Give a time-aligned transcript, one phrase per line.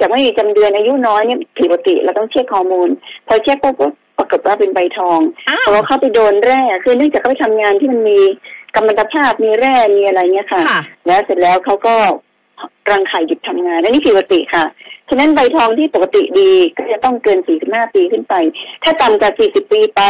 [0.00, 2.88] จากไม่มีประจำเดือนอายุน้อยเนี่ยผิดปกติเราต้องเช็คฮอร์โมน
[3.26, 8.20] พอเช็คปุ๊บก็ปรากฏว่าเป็นใบทองอ้าวเพราะว่าเข้าไปโดนแร่คือเนื่องจากเขาไปทำงานที่มันมี
[8.74, 11.94] กัมมันตภาพมีแร่มีอะไรเงี้ยค่ะค่ะ แล้วเสร็จแล้วเขาก็
[12.90, 14.64] รังไข่หยุดทำงานและนี่ผิดปกติค่ะ
[15.08, 18.34] ฉะนั้นใบทองที่ปกติดีก็จะต้องเกิน 45 ปีขึ้นไป
[18.82, 20.02] ถ้าต่ำจาก 40 ปีไป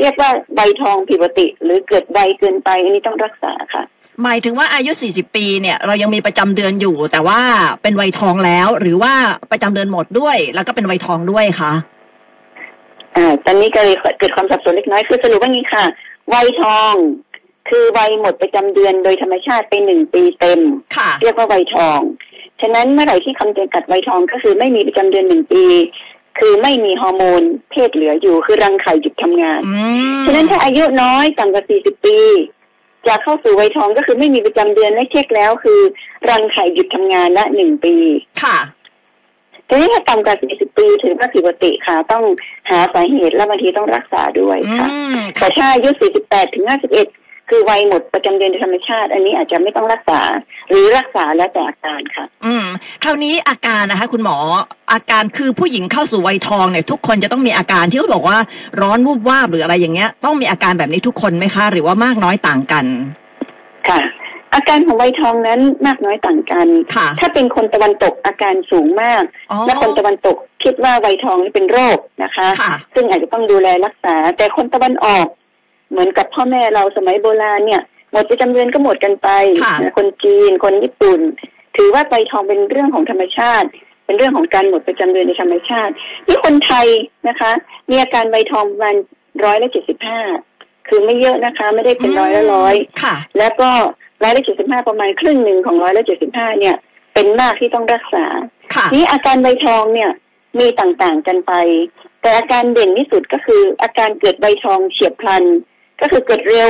[0.00, 3.82] เรียกว่าใบทองผิดปกติ หรือเกิดใบเกินไปอันนี้ต้องรักษาค่ะ
[4.24, 7.40] หมายถึงว่าอายุ 40 ปีเนี่ยเรายังมีประจำเดือนอยู่ แต่ว่า
[7.82, 9.14] เป็นวัยทองแล้ว หรือว่า
[9.50, 11.72] ประจำเดือนหมดด้วย แล้วก็เป็นวัยทองด้วยคะ
[13.16, 15.84] อ่าตอนนี้ก็เลยเกิดความสับสนเล็กน้อยคือสรุปว่างี้ค่ะ
[16.34, 16.94] วัยทอง
[17.68, 20.60] คือวัยหมดประจำเดือนโดยธรรมชาติไปหนึ่งปีเต็ม
[20.96, 22.00] ค่ะ เรียกว่าวัยทอง
[22.60, 25.64] ฉะนั้นเมื่อไหร่ที่คำจำกัดวัยทองก็คือไม่มีประจำเดือนหนึ่งปี
[26.38, 29.72] คือไม่มีฮอร์โมนเพศเหลืออยู่คือรังไข่หยุดทำงาน อื
[30.18, 32.18] มฉะนั้นถ้าอายุน้อยต่ำกว่า40 ปี
[33.08, 35.80] จะเข้าสู่วัยทองก็คือไม่มีประจำเดือนและเช็คแล้ว คือ
[36.30, 37.94] รังไข่หยุดทำงานละหนึ่งปี
[38.42, 38.58] ค่ะ
[39.68, 42.24] ทีนี้ถ้าต่ำกว่า40ปีถือว่าผิดปกติค่ะ ต้อง
[42.70, 45.90] หาสาเหตุและบางทีต้องรักษาด้วยอืค่ะมแต่ถ้าอายุ
[46.22, 50.20] 48ถึง51 คือวัยหมดประจำเดือนโดยธรรมชาติ อันนี้อาจจะไม่ต้องรักษา
[50.70, 52.64] หรือรักษาแล้วแต่อาการค่ะ อืม
[53.04, 54.36] คราวนี้อาการนะคะ คุณหมอ
[54.92, 58.38] อาการคือผู้หญิงเข้าสู่วัยทองเนี่ยทุกคนจะต้องมีอาการที่เขาบอกว่า
[58.80, 62.84] ร้อนวูบวาบหรืออะไรอย่างเงี้ย ต้องมีอาการแบบนี้ทุกคนไหมคะ หรือว่ามากน้อยต่างกัน
[63.88, 64.00] ค่ะ
[64.54, 75.26] อาการของวัยทองนั้นมากน้อยต่างกันค่ะถ้าเป็นคนตะวันตกอาการสูงมากอ๋อและคนตะวันตกคิดว่าวัยทองนี่เป็นโรคนะคะค่ะซึ่งอาจจะต้องดูแลรักษา แต่คนตะวันออก
[75.90, 79.28] เหมือนกับพ่อแม่เราสมัยโบราณเนี่ย หมดประจำเดือนก็หมดกันไป
[79.64, 81.20] ค่ะนะคนจีนคนญี่ปุ่น
[81.76, 83.68] ถือว่าวัยทองเป็นเรื่องของธรรมชาติ
[84.04, 85.92] เป็นเรื่องของการหมดประจำเดือนในธรรมชาติ
[86.26, 86.86] นี่คนไทย
[87.28, 87.52] นะคะ
[87.90, 88.96] มีอาการวัยทองประมาณ
[89.44, 90.20] ร้อยละเจ็ดสิบห้า
[90.88, 93.70] คือไม่เยอะนะคะ ไม่ได้เป็นร้อยละร้อยค่ะแล้วก็
[94.22, 96.76] ร้อยละเจ็ดสิบห้าประมาณครึ่งหนึ่งของร้อยละเจ็ดสิบห้าเนี่ย
[97.14, 98.26] เป็นมากที่ต้องรักษา
[98.74, 100.10] ค่ะนี่อาการใบทองเนี่ย
[100.58, 101.52] มีต่างๆกันไป
[102.22, 105.44] แต่อาการเด่นที่สุดก็คืออาการเกิดใบทองเฉียบพลัน
[106.00, 106.68] ก็คือเกิดเร็ว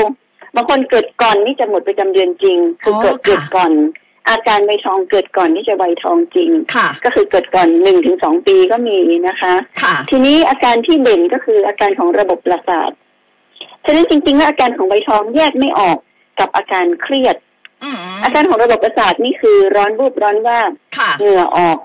[0.55, 3.73] บางคนเกิดก่อนที่จะหมดประจำเดือนจริง คือเกิดอ๋อค่ะเกิดก่อน
[4.29, 8.97] อาการใบทองเกิดก่อนที่จะใบทองจริงค่ะก็คือเกิดก่อนหนึ่งถึงสองปีก็มี
[9.29, 12.91] นะคะค่ะทีนี้อาการที่เด่นก็คืออาการของระบบประสาท
[13.85, 15.99] ฉะนั้นจริงๆแล้วอาการของใบทองแยกไม่ออก
[16.41, 17.37] กับอาการเครียด
[17.85, 21.79] อืมอาการของระบบประสาทนี่คือร้อนรูปร้อนว่าบค่ะเหงื่อออก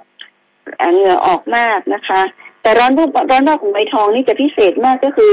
[0.78, 2.22] เอ่อเหงื่อออกมากนะคะ
[2.62, 5.32] แต่ร้อนรูปร้อนรอบของใบทองนี่จะพิเศษมากก็คือ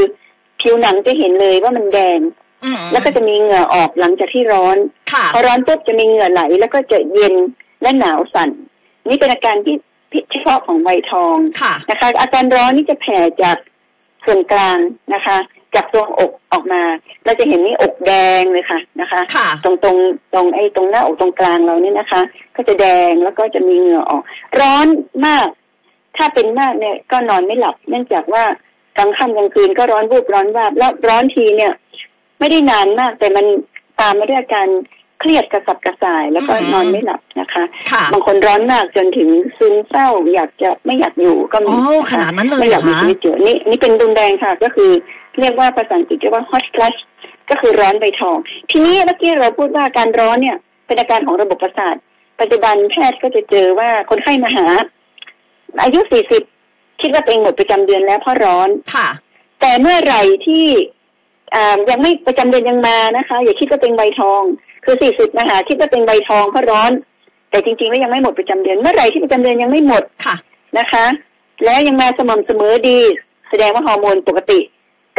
[0.60, 2.20] ผิวหนังจะเห็นเลยว่ามันแดง
[2.64, 4.76] อืมแล้วก็จะมีเหงื่อออกหลังจากที่ร้อน
[5.12, 7.34] ค่ะพอร้อนปุ๊บจะมีเหงื่อไหล แล้วก็จะเย็น
[7.82, 8.50] และหนาวสั่น
[9.08, 9.76] นี่เป็นอาการที่
[10.30, 13.56] เฉพาะของใบทองค่ะนะคะ อาการร้อนนี่จะแผ่จาก
[14.24, 14.78] ส่วนกลาง
[15.14, 15.36] นะคะ
[15.74, 16.82] จากตรงอกออกมา
[17.24, 19.96] เราจะเห็นนี่อกแดงเลยค่ะนะคะค่ะตรงตรง
[20.34, 22.22] ตรงไอ้ตรงหน้าอกตรงกลางเราเนี่ยนะคะ
[22.56, 24.22] ก็จะแดงแล้วก็จะมีเหงื่อออก
[24.60, 24.86] ร้อน
[25.26, 25.48] มาก
[26.16, 28.44] ถ้าเป็นมากเนี่ยก็นอนไม่หลับ เนื่องจากว่า
[29.00, 31.72] กลางค่ำกลางคืนก็ร้อนวูบร้อนวาบแล้วร้อนทีเนี่ย
[32.38, 33.46] ไม่ได้นานมาก แต่มัน
[34.00, 34.68] ตามมาด้วยอาการ
[35.20, 39.28] เครียดกระสับกระส่าย แล้วก็อืมนอนไม่หลับนะคะค่ะบางคนร้อนมากจนถึง
[39.58, 44.90] ซึมเศร้า อยากจะไม่อยากอยู่ก็มีโอ้ขนาดนั้นเลยไม่เหอรยาอกมีคะชีวิตอยู่นี่นี่เป็นรุนแรงค่ะ ก็คือ
[45.40, 46.98] เรียกว่าภาษาอังกฤษเรียกว่า hot flash
[47.50, 48.38] ก็คือร้อนใบทอง
[48.70, 50.56] ทีนี้เมื่อกี้เราพูดว่าการร้อนเนี่ย
[50.86, 51.94] เป็นอาการของระบบประสาท
[52.40, 54.66] ปัจจุบันแพทย์ก็จะเจอว่าคนไข้มาหา
[55.82, 56.00] อายุ
[56.32, 56.59] 40
[57.02, 59.08] คิดว่าตัวเองหมดประจำเดือนแล้วเพราะร้อน ค่ะ
[59.60, 60.66] แต่เมื่อไหร่ที่
[61.54, 64.42] อ่ายังไม่ประจำเดือนยังมานะคะ อย่าคิดว่าเป็นใบทอง
[64.84, 66.90] คือ40มาหาคิดว่าเป็นใบทองเพราะร้อน
[67.50, 70.36] แต่จริงๆแล้วยังไม่หมดประจำเดือน เมื่อไหร่ที่ประจำเดือนยังไม่หมดค่ะ
[70.78, 71.06] นะคะ
[71.64, 73.00] แล้วยังมาสม่ำเสมอดี
[73.50, 74.60] แสดงว่าฮอร์โมนปกติ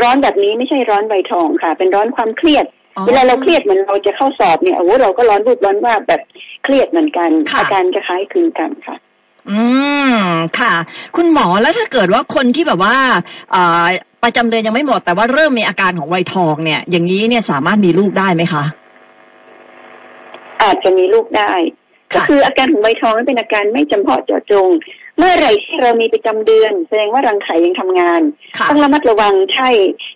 [0.02, 2.66] ร้อนแบบนี้ไม่ใช่ร้อนใบทองค่ะ เป็นร้อนความเครียด
[2.98, 6.22] อ๋อเวลาเราเครียดเหมือนเราจะเข้าสอบเนี่ยโอ้โหเราก็ร้อนรูปร้อนว่าบแบบ
[6.64, 8.96] เครียดเหมือนกันค่ะอาการจะคล้ายคลึงกันค่ะ
[9.50, 9.60] อื
[10.14, 10.16] ม
[10.60, 10.74] ค่ะ
[11.16, 12.96] คุณหมอแล้วถ้าเกิดว่าคนที่แบบว่า
[13.52, 13.86] เอ่อ
[14.24, 18.64] ประจำเดือนยังไม่หมด แต่ว่าเริ่มมีอาการของวัยทองเนี่ย อย่างนี้เนี่ยสามารถมีลูกได้ไหมคะ
[20.62, 21.52] อาจจะมีลูกได้
[22.14, 24.70] ค่ะก็คืออาการของใบทองนั้นเป็นอาการไม่จำเพาะเจาะจง
[25.18, 28.22] เมื่อไหร่ที่เรามีประจำเดือน แสดงว่ารังไข่ยังทำงาน
[28.58, 29.70] ค่ะ ต้องระมัดระวังใช่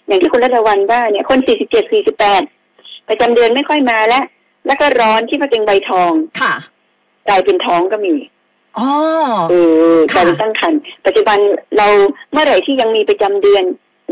[0.07, 1.39] อย่างที่คุณรัตวันว่าเนี่ยคน
[1.71, 1.73] 47
[2.41, 4.23] 48 ประจำเดือนไม่ค่อยมาแล้ว
[4.67, 6.11] แล้วก็ร้อนที่ว่าเป็นใบทอง
[6.41, 6.53] ค่ะ
[7.27, 8.13] กลายเป็นท้องก็มี
[8.79, 8.89] อ๋อ
[9.49, 9.53] เอ
[9.95, 11.37] อกค่ะลายเป็นตั้งครรภ์ปัจจุบัน
[11.77, 11.87] เรา
[12.31, 13.63] เมื่อไหร่ที่ยังมีประจำเดือน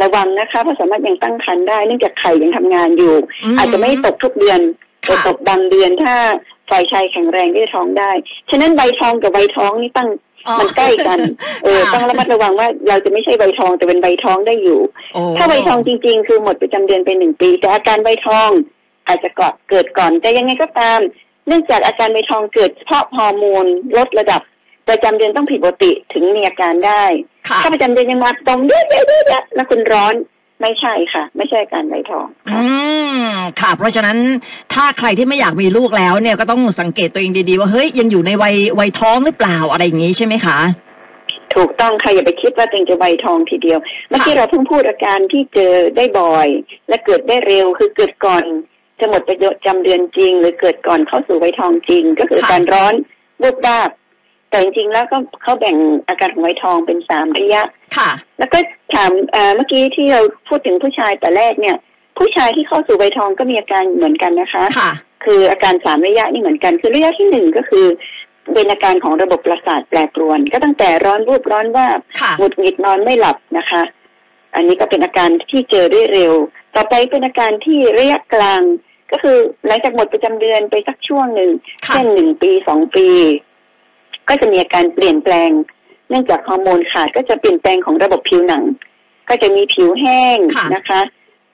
[0.02, 3.14] ระวังนะคะเพราะสามารถยังตั้งครรภ์ได้เนื่องจากไข่ยังทำงานอยู่
[3.54, 4.60] มอาจจะไม่ตกทุกเดือน
[5.06, 6.16] แต่ค่ะตกบางเดือนถ้า
[6.70, 8.12] ฝ่ายชายแข็งแรงได้ท้องได้
[8.50, 10.10] ฉะนั้นใบทองกับใบท้องนี่ตั้ง
[10.48, 11.20] อ๋อมันใกล้กัน
[11.64, 14.80] เออค่ะต้องระมัดระวังว่าเราจะไม่ใช่ใบทองแต่เป็นใบท้องได้อยู่
[15.14, 18.50] โอ้ถ้าใบทองจริง ๆ คือหมดประจำเดือนไปหนึ่งปี แต่อาการใบทอง
[19.08, 21.00] อาจจะเกาะเกิดก่อนแต่ยังไงก็ตาม
[21.48, 23.66] เนื่องจากอาการใบทองเกิดเพราะฮอร์โมน
[23.98, 24.42] ลดระดับ
[24.90, 27.04] ประจำเดือนต้องผิดปกติถึงมีอาการได้
[27.50, 30.16] ค่ะถ้าประจำเดือนยังมาตรงเยอะๆๆๆแล้วคุณร้อน
[30.62, 32.66] ไม่ใช่ค่ะ ไม่ใช่อาการไวทองค่ะอื
[33.18, 33.30] ม
[33.62, 34.18] ค่ะ เพราะฉะนั้น
[34.74, 40.60] ถ้าใครที่ไม่อยากมีลูกแล้วเนี่ยก็ต้องสังเกตตัวเองดีๆ ว่าเฮ้ยยังอยู่ในวัยวัยท้องหรือเปล่าอะไรอย่างนี้ใช่ไหมคะ
[41.56, 46.48] ถูกต้องค่ะอย่าไปคิดว่าตัวเองจะไวทองทีเดียว เมื่อกี้เราเพิ่งพูดอาการที่เจอได้บ่อย
[46.90, 48.44] และเกิดได้เร็วคือเกิดก่อน
[49.00, 52.94] จะหมดประจำเดือนจริง หรือเกิดก่อนเข้าสู่ไวทองจริง ก็คือค่ะการร้อน
[53.42, 53.90] วูบวาบ
[54.54, 55.76] แต่จริงๆแล้วก็เขาแบ่ง
[56.08, 57.62] อาการของไวทองเป็นสามระยะ
[57.98, 58.10] ค่ะ
[58.40, 58.60] แล้วก็
[58.94, 61.76] ถามเอ่อเมื่อกี้ที่เราพูดถึงผู้ชายแต่แรกเนี่ย
[62.18, 64.92] ผู้ชายที่เข้าสู่ไวทองก็มีอาการเหมือนกันนะคะค่ะ
[65.26, 67.86] คืออาการสามระยะนี่เหมือนกัน คือระยะที่หนึ่งก็คือ
[68.54, 73.82] เป็นอาการของระบบประสาทแปรปรวน ก็ตั้งแต่ร้อนรูปร้อนว่าบค่ะหงุดหงิดนอนไม่หลับนะคะ
[74.56, 76.34] อันนี้ก็เป็นอาการที่เจอได้เร็ว
[76.76, 78.62] ต่อไปเป็นอาการที่ระยะกลาง
[79.12, 81.52] ก็คือหลังจากหมดประจำเดือนไปสักช่วงหนึ่ง
[81.88, 83.08] ค่ะเช่นหนึ่งปีสองปี
[84.30, 85.50] ก็จะมีอาการเปลี่ยนแปลง
[86.10, 88.64] เนื่องจากฮอร์โมนขาดก็จะเปลี่ยนแปลงของระบบผิวหนัง
[89.30, 91.02] ก็จะมีผิวแห้งค่ะนะคะ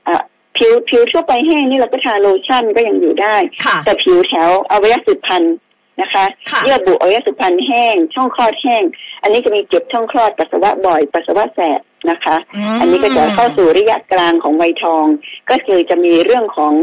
[0.08, 0.22] อะ
[0.58, 3.36] ผิวผิวทั่วไปแห้งนี่เราก็ทาโลชั่นก็ยังอยู่ได้
[3.66, 5.56] ค่ะแต่ผิวแถวอวัยวะสืบพันธุ์
[6.02, 8.84] นะคะค่ะเยื่อบุอวัยวะสืบพันธุ์แห้ง ช่องคลอดแห้ง
[9.22, 11.82] อันนี้จะมีเจ็บช่องคลอดปัสสาวะบ่อยปัสสาวะแสบ
[12.12, 12.36] นะคะ
[12.74, 15.06] มอันนี้ก็จะเข้าสู่ระยะกลางของวัยทอง
[15.50, 16.74] ก็คือจะมีเรื่องของ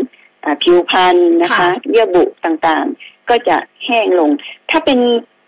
[0.44, 4.30] อาผิวพรรณนะคะค่ะเยื่อบุต่างๆ ก็จะแห้งลง
[4.70, 4.98] ถ้าเป็น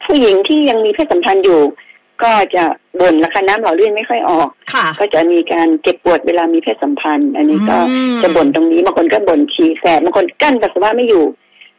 [0.08, 1.60] ผู้หญิงที่ยังมีเพศสัมพันธ์อยู่
[2.22, 2.64] ก็จะ
[3.00, 11.24] บ่นราคาน้ำหล่อลื่นไม่ค่อยออกค่ะก็จะมีการเจ็บปวดเวลามีเพศสัมพันธ์ อันนี้ก็อืมจะบ่นตรงนี้บางคนก็บ่นฉี่แสบบางคนกั้นปัสสาวะไม่อยู่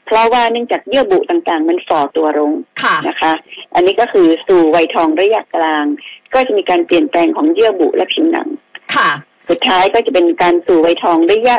[0.05, 3.33] เพราะว่าเนื่องจากเยื่อบุต่างๆ มันฝ่อตัวลงค่ะนะคะ
[3.75, 5.85] อันนี้ก็คือสู่วัยทองระยะกลาง
[6.33, 8.47] ก็จะมีการเปลี่ยนแปลงของเยื่อบุและผิวหนัง
[8.95, 9.09] ค่ะ
[9.49, 11.57] สุดท้ายก็จะเป็นการสู่วัยทองระยะ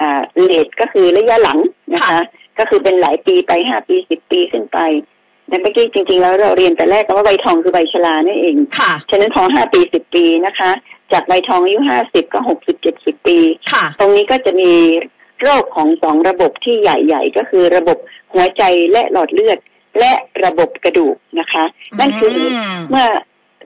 [0.00, 1.58] อ่าเลทก็คือระยะหลัง
[1.92, 2.22] นะคะค่ะ
[2.58, 4.78] ก็คือเป็นหลายปีไปห้าปีสิบปีขึ้นไป
[5.48, 10.70] แต่เมื่อกี้จริง ๆ แล้วเราเรียนแต่แรกกันว่าวัยทองคือวัยชรานั่นเอง ค่ะ ฉะนั้นพอห้าปีสิบปีนะคะ
[11.12, 13.38] จากวัยทองอายุห้าสิบก็หกสิบเจ็ดสิบปี
[13.72, 14.72] ค่ะ ตรงนี้ก็จะมี
[15.42, 17.98] โรคของสองระบบที่ใหญ่ ๆ ก็คือระบบ
[18.34, 18.62] หัวใจ
[18.92, 19.58] และหลอดเลือด
[19.98, 20.12] และ
[20.44, 21.64] ระบบกระดูกนะคะ
[22.00, 22.38] นั่นคืออ
[22.76, 23.06] มเมื่อ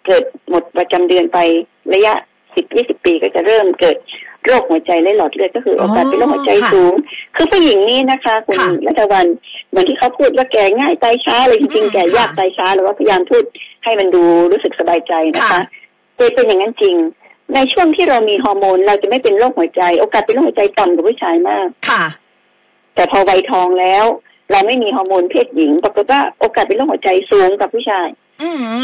[0.07, 1.39] เกิดหมดประจำเดือนไป
[1.95, 2.15] ระยะ
[2.55, 3.97] สิบยี่สิบปีก็จะเริ่มเกิด
[4.49, 6.95] โรคหัวใจและหลอดเลือดก็คือโอกาสเป็นโรคหัวใจค่ะสูง
[7.37, 9.27] คือผู้หญิงนี่นะคะ คุณค่ะรัตวัน
[9.71, 13.45] เหมือนที่เขาพูดว่าแก่ง่ายตายช้าเลยจริงอืมๆแก่ยากค่ะตายช้าเราก็พยายามพูด
[13.85, 14.23] ให้มันดู
[14.53, 15.61] รู้สึกสบายใจนะคะค่ะ
[16.17, 16.97] เจเป็นอย่างนั้นจริง
[17.55, 22.05] ในช่วงที่เรามีฮอร์โมน เราจะไม่เป็นโรคหัวใจ โอกาสเป็นโรคหัวใจต่ำกว่าผู้ชายมากค่ะ
[22.95, 24.05] แต่พอวัยทองแล้ว
[24.53, 28.28] เราไม่มีฮอร์โมนเพศหญิงปรากฏว่าโอกาสเป็นโรคหัวใจสูงกว่าผู้ชายอืม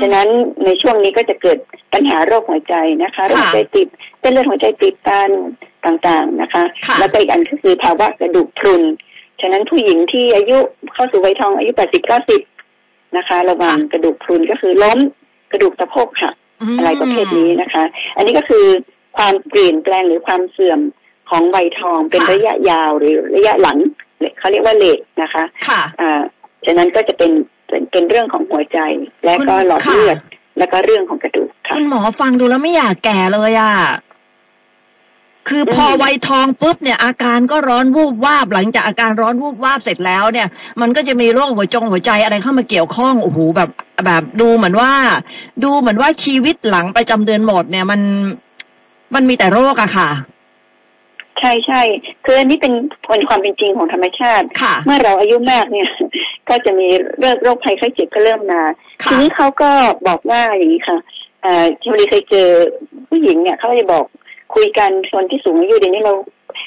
[0.01, 0.29] ฉะนั้น
[0.65, 1.59] ในช่วงนี้ก็จะเกิด
[1.95, 3.89] ปัญหาโรคหัวใจนะคะโรคหัวใจติด
[4.21, 5.31] เส้นเลือดหัวใจติดตัน
[5.87, 8.83] ต่างๆนะคะค่ะแล้วก็อีกอันก็คือภาวะกระดูกพรุน
[9.41, 10.59] ฉะนั้นผู้หญิงที่อายุ
[10.95, 12.11] เข้าสู่วัยทองอายุ80
[12.41, 14.99] 90นะคะ ระวังกระดูกพรุนก็คือล้ม
[15.53, 17.85] กระดูกสะโพกหักมอะไรประเภทนี้นะคะ
[18.17, 18.65] อันนี้ก็คือ
[19.17, 20.81] ความเปลี่ยนแปลงหรือความเสื่อม
[21.31, 23.79] ของวัยทองเป็นค่ะระยะยาวหรือระยะหลัง
[24.39, 26.21] เขาเรียกว่าเลทนะคะค่ะอ่า
[26.67, 27.31] ฉะนั้นก็จะเป็น
[27.75, 28.79] เป็นเป็นเรื่องของหัวใจ
[29.25, 30.17] และก็คุณหลอดค่ะเลือด
[30.59, 33.73] แล้วก็เรื่องของกระดูกค่ะคุณหมอฟังดูแล้วไม่อยากแก่เลยอะ
[35.49, 40.49] คือพออืมวัยทองปุ๊บเนี่ยอาการก็ร้อนวูบวาบหลังจากอาการร้อนวูบวาบเสร็จแล้วเนี่ย
[40.81, 43.71] มันก็จะมีโรคหัวจงหัวใจอะไรเข้ามาเกี่ยวข้องโอ้โหแบบ
[44.07, 44.93] แบบดูเหมือนว่า
[45.65, 48.01] ดูเหมือนว่าชีวิตหลังประจำเดือนหมดเนี่ยมัน
[49.15, 50.11] มันมีแต่โรคอะค่ะ
[51.41, 51.83] ใช่ใช่
[52.25, 52.73] คืออันนี้เป็น
[53.07, 55.89] ผลความเป็นจริงของธรรมชาติค่ะเมื่อเราอายุมากเนี่ย
[56.49, 58.63] ก็จะมีเรื่องโรคภัยไข้เจ็บก็เริ่มมา
[59.03, 59.71] ค่ะทีนี้เขาก็
[60.09, 60.99] บอกว่าอย่างนี้ค่ะ
[61.43, 62.49] เอ่อที่วรีเคยเจอ
[63.09, 64.05] ผู้หญิงเนี่ยเขาก็จะบอก
[64.55, 66.15] คุยกันคนที่สูงอายุเดี๋ยวนี้เรา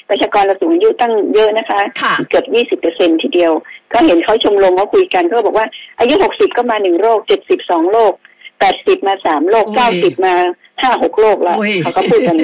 [0.09, 3.51] ประชากรเราสูงอายุตั้งเยอะนะคะค่ะเกือบยี่สิบเปอร์เซ็นทีเดียว
[3.93, 5.67] ก็เห็นเขาชมรมเขาคุยกันเขาก็บอกว่า
[5.99, 8.13] อายุหกสิบก็มาหนึ่งโรคเจ็ดสิบสองโรค
[8.59, 10.35] แปดสิบมาสามโรคโอ้ยเก้าสิบมา
[10.81, 12.37] ห้าหกโรคแล้วโอ้ยเขาก็พูดกัน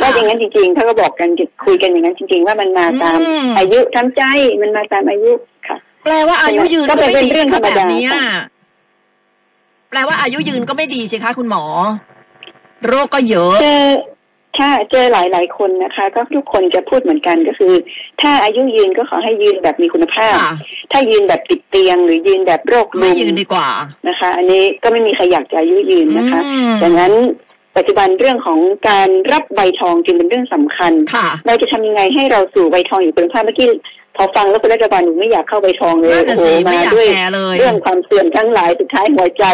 [0.00, 1.28] ก็อย่างนั้นจริงๆเขาก็บอกกัน
[1.66, 4.22] คุยกันอย่างนั้นจริง ๆ ว่ามันมาตามอืมอายุทำใจ
[4.62, 5.32] มันมาตามอายุ
[5.68, 8.10] ค่ะ แปลว่าอายุยืนก็เป็นไม่ดีเรื่องธรรมดาแบบเนี้ย
[9.90, 11.64] แปลว่าอายุยืนก็ไม่ดีสิคะคุณหมอ
[12.86, 13.84] โรคก็เยอะเจอ
[14.58, 17.74] ถ้าเจอหลายๆคนนะคะ ก็ทุกคนจะพูดเหมือนกันก็คือ
[18.20, 20.52] ถ้าอายุยืนก็ขอให้ยืนแบบมีคุณภาพค่ะ
[20.92, 23.68] ถ้ายืนแบบติดเตียง หรือยืนแบบโรคไม่ลุมยืนดีกว่า
[24.08, 27.12] นะคะ อันนี้ก็ไม่มีใครอยากจะอายุยืนนะคะอืมดังนั้น
[27.76, 28.58] ปัจจุบันเรื่องของ
[28.88, 33.68] การรับใบทองจึงเป็นเรื่องสำคัญค่ะเราจะทำยังไงให้เราสู่ใบทองอยู่คุณภาพเมื่อกี้
[34.16, 39.44] พอฟังแล้วคุณรัฐบาลหนูไม่อยากเข้าใบทองเลยนั่นโอ้น่ะโหสิไม่มาอยากด้วยแก่เลยเรื่องความเสื่อมทั้งหลายสุดท้ายหัวใจ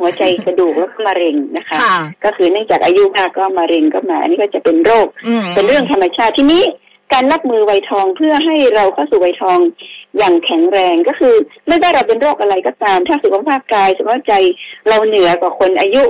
[0.00, 6.64] หัวใจกระดูกแล้วก็มะเร็งนะคะค่ะก็คือเนื่องจากอายุมากก็มะเร็งก็มา อันนี้ก็จะเป็นโรคอืมเป็นเรื่องธรรมชาติที่นี้
[7.12, 9.58] การรับมือวัยทองเพื่อให้เราเข้าสู่วัยทอง
[10.18, 11.34] อย่างแข็งแรงก็คือ
[11.68, 14.34] ไม่ได้เราเป็นโรคอะไรก็ตาม ถ้าสุขภาพกายสุขภาพใจ
[14.88, 16.02] เราเหนือกว่าคนอายุ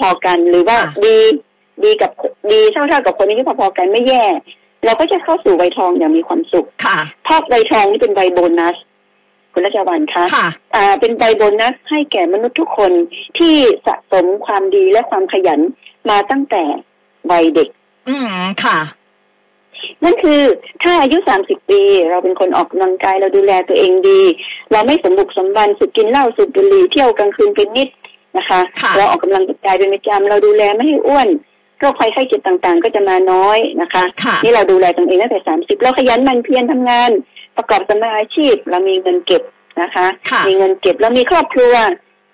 [0.00, 1.16] พอๆกันหรือว่าค่ะดี
[1.84, 2.10] ดีกับ
[2.52, 4.24] ดีเท่าๆกับคนอายุพอๆกันไม่แย่
[4.86, 8.76] เราก็จะเข้าสู่วัยทองอย่างมีความสุขค่ะเพราะวัยทองนี่เป็นวัยโบนัส
[9.52, 12.92] คุณรัชวันคะค่ะอ่าเป็นใบโบนัสให้แก่มนุษย์ทุกคน
[13.38, 13.54] ที่
[13.86, 15.60] สะสมความดีและความขยัน
[16.10, 16.62] มาตั้งแต่
[17.30, 17.68] วัยเด็ก
[18.08, 18.28] อืม
[18.64, 18.78] ค่ะ
[20.04, 20.40] นั่นคือ
[20.82, 24.20] ถ้าอายุสามสิบปี เราเป็นคนออกกำลังกายเราดูแลตัวเองดี
[24.72, 27.88] เราไม่สมบุกสมบันสุดกินเหล้าสูบบุหรี่เที่ยวกลางคืนเป็นนิด
[28.36, 31.28] นะคะค่ะเราออกกำลังกายเป็นประจำเราดูแลไม่ให้อ้วน
[31.78, 37.10] โรคภัยไข้เจ็บต่างๆ ก็จะมาน้อยนะคะค่ะนี่เราดูแลตัวเองตั้งแต่สามสิบเราขยันหมันเพียรทำงาน
[37.56, 39.42] ประกอบสัมมาอาชีพ เรามีเงินเก็บ
[39.82, 41.74] นะคะค่ะมีเงินเก็บแล้วมีครอบครัว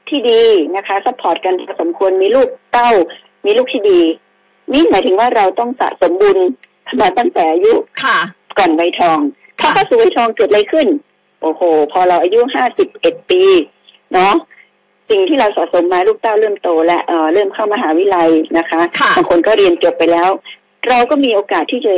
[0.08, 0.42] ที่ดี
[0.76, 2.90] นะคะ support กันพอสมควรมีลูกเต้า
[3.46, 4.00] มีลูกที่ดี
[4.72, 6.38] นี่หมายถึงว่าเราต้องสะสมบุญ
[7.00, 7.72] มาตั้งแต่อายุ
[8.04, 8.18] ค่ะ
[8.58, 9.18] ก่อนวัยทอง
[9.60, 10.88] ถ้าค่ะเข้าสู่วัยทองเกิดอะไรขึ้น
[11.42, 13.42] โอ้โห พอเราอายุห้าสิบเอ็ดปี
[14.12, 14.34] เนาะ
[15.12, 20.28] สิ่งที่เราสะสมมาลูกเต้าเริ่มโต และเอ่อเริ่มเข้ามหาวิทยาลัยนะคะค่ะบางคนก็เรียนจบไปแล้ว
[20.88, 21.92] เราก็มีโอกาสที่จะ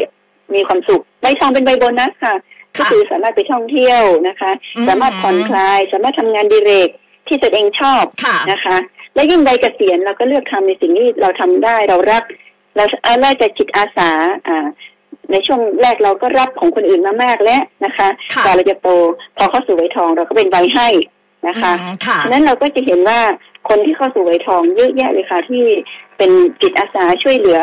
[0.54, 2.34] มีความสุขใบทองเป็นใบโบนัสค่ะ
[2.76, 6.88] ก็ค่ะคือสามารถไปท่องเที่ยวนะคะอืมสามารถผ่อนคลาย สามารถทำงานอดีเรก
[7.28, 8.76] ที่ตนเองชอบค่ะนะคะ
[9.14, 12.22] และยิ่งใบเกษียณเราก็เลือกทำในสิ่งที่เราทำได้เรารัก
[12.76, 12.84] เรา
[13.22, 14.10] เราจะจิตอาสา
[14.48, 14.66] อ่า
[15.32, 18.88] ในช่วงแรกเราก็รับของคนอื่นมามากแล้วนะคะค่ะพอเราจะโต
[19.36, 20.88] พอเข้าสู่วัยทองเราก็เป็นใบให้
[21.48, 23.20] นะคะอืมค่ะฉะนั้นเราก็จะเห็นว่า
[23.68, 25.64] คนที่เข้าสู่วัยทองเยอะแยะเลยค่ะที่
[26.16, 26.30] เป็น
[26.62, 27.60] จิตอาสาช่วยเหลือ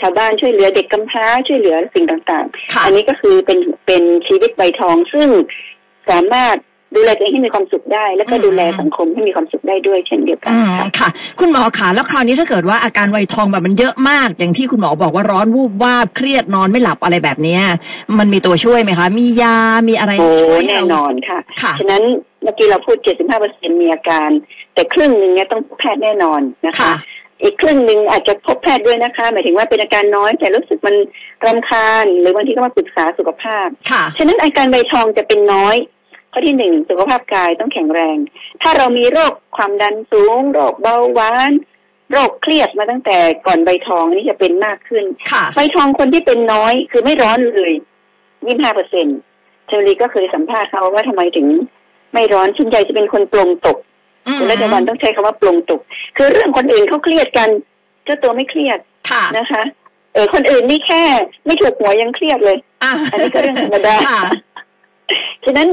[0.00, 5.28] ชาวบ้านช่วยเหลือเด็กกำพร้าช่วยเหลือสิ่งต่างๆค่ะอันนี้ก็คือเป็นเป็นชีวิตใบทองซึ่ง
[6.10, 6.56] สามารถ
[6.94, 11.08] ดูแลตัวเองให้มีความสุขได้ แล้วก็อืมดูแลสังคมให้มีความสุขได้ด้วยเช่นเดียวกันอืมค่ะค่ะ
[11.40, 17.62] คุณหมอขาแล้วคราวนี้ถ้าเกิดว่าอาการไวยทองแบบมันเยอะมาก อย่างที่คุณหมอบอกว่าร้อนวูบวาบเครียดนอนไม่หลับอะไรแบบเนี้ย
[18.18, 19.56] มันมีตัวช่วยไหมคะ มียา
[19.88, 22.02] มีอะไรโอ้ช่วยแน่เรานอนค่ะค่ะฉะนั้น
[22.42, 24.30] เมื่อกี้เราพูด 75เปอร์เซ็นมีอาการ
[24.74, 26.94] แต่ครึ่งหนึ่งเนี่ยต้องพบแพทย์แน่นอนนะคะค่ะ
[27.42, 30.96] อีกครึ่งหนึ่งอาจจะพบแพทย์ด้วยนะคะ หมายถึงว่าเป็นอาการน้อย แต่รู้สึกมัน
[31.46, 35.97] รำคาญ หรือบางทีก็มาปรึกษาสุขภาพ ค่ะ ฉะนั้นอาการใบทองจะเป็นน้อยข้
[36.38, 38.16] อที่หนึ่งสุขภาพกายต้องแข็งแรง
[38.62, 41.52] ถ้าเรามีโรคความดันสูง โรคเบาหวาน
[42.12, 43.16] โรคเครียดมาตั้งแต่
[43.46, 47.72] ก่อนใบทองอันนี่จะเป็นมากขึ้นค่ะใบทองคนที่เป็นน้อยคือไม่ร้อนเลย
[48.46, 49.18] ยี่ห้าเปอร์เซ็นต์
[49.66, 51.46] เชอรีก็เคยสัมภาษณ์เขาว่าทำไมถึง
[52.12, 53.78] ไม่ร้อนส่วนใหญ่จะเป็นคนปลงตก
[54.26, 55.80] อืมคุณรัชวันต้องใช้คำว่าปลงตก
[56.16, 57.48] คือเรื่องคนอื่นเขาเครียดกัน
[58.04, 58.78] เจ้าตัวไม่เครียด
[59.10, 59.62] ค่ะนะคะ
[60.14, 61.02] เออคนอื่นนี่แค่
[61.46, 64.20] ไม่ถูกหัวยังเครียดเลยอะอันนี้ก็เรื่องธรรมดาค่ะ
[65.44, 65.68] ฉะนั้น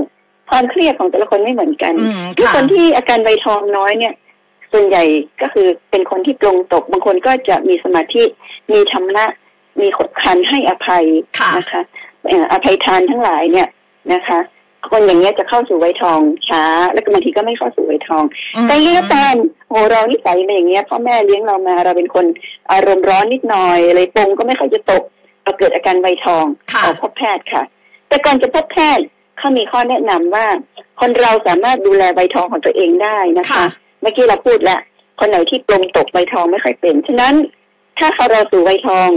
[0.49, 4.13] ความเครียดของแต่ละคนไม่เหมือนกันอืมที่ค่ะคนที่อาการใบทองน้อยเนี่ย
[4.71, 5.03] ส่วนใหญ่
[5.41, 8.23] ก็คือเป็นคนที่ปลงตก บางคนก็จะมีสมาธิ
[8.71, 9.25] มีธรรมะ
[9.79, 11.05] มีขดคันให้อภัย
[11.39, 11.81] ค่ะนะคะ
[12.27, 13.67] เอ่ออภัยทานทั้งหลายเนี่ย
[14.13, 14.39] นะคะ
[14.89, 18.23] คนอย่างเงี้ยจะเข้าสู่วัยทองช้า แล้วก็บางทีก็ไม่เข้าสู่วัยทอง
[18.55, 19.35] อืมแต่ยังไงก็ตาม
[19.69, 22.25] โอ้เรานิสัยเป็นอย่างเงี้ยพ่อแม่เลี้ยงเรามาเราเป็นคน
[22.71, 25.03] อารมณ์ร้อนนิดหน่อยเลยปงก็ไม่ค่อยจะตก
[25.43, 27.63] เราเกิดอาการใบทองค่ะออกพบแพทย์ค่ะ
[28.07, 29.05] แต่ก่อนจะพบแพทย์
[29.37, 30.45] เขามีข้อแนะนำว่า
[31.01, 33.65] คนเราสามารถดูแลใบทองของตัวเองได้นะคะค่ะ
[34.01, 34.79] เมื่อกี้เราพูดแล้ว
[35.19, 37.35] คนไหนที่ปลงตกใบทองไม่ค่อยเป็น ฉะนั้น
[37.99, 39.09] ถ้าเขาเราสู่ใบทอง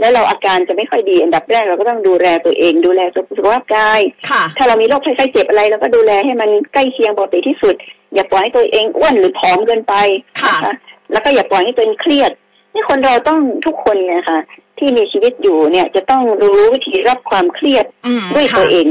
[0.00, 7.74] แล้วเราอาการจะไม่ค่อยดีอันดับแรกเราก็ต้องดูแลตัวเอง ดูแลสุขภาพกายค่ะถ้าเรามีโรคภัยไข้เจ็บอะไรเราก็ดูแลให้มันใกล้เคียงปกติที่สุด
[8.14, 9.94] อย่าปล่อยให้ตัวเองอ้วนหรือผอมเกินไป
[10.42, 10.74] ค่ะนะคะ
[11.12, 12.30] แล้วก็อย่าปล่อยให้ตัวเองเครียด
[12.74, 14.40] นี่คนเราต้องทุกคนเนี่ยค่ะ
[14.78, 18.86] ที่มีชีวิตอยู่เนี่ยจะต้องรู้วิธีรับความเครียดอืมด้วยค่ะตัวเอง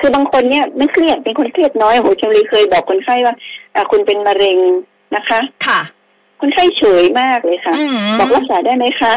[0.00, 3.34] คือบางคนเนี่ยไม่เครียดเป็นคนเครียดน้อยโอ้โหเชมรีเคยบอกคนไข้ว่า
[3.74, 4.58] อ่าคุณเป็นมะเร็ง
[5.16, 5.80] นะคะ ค่ะ
[6.40, 9.14] คนไข้เฉยมากเลยค่ะอืมบอกรักษาได้ไหมคะ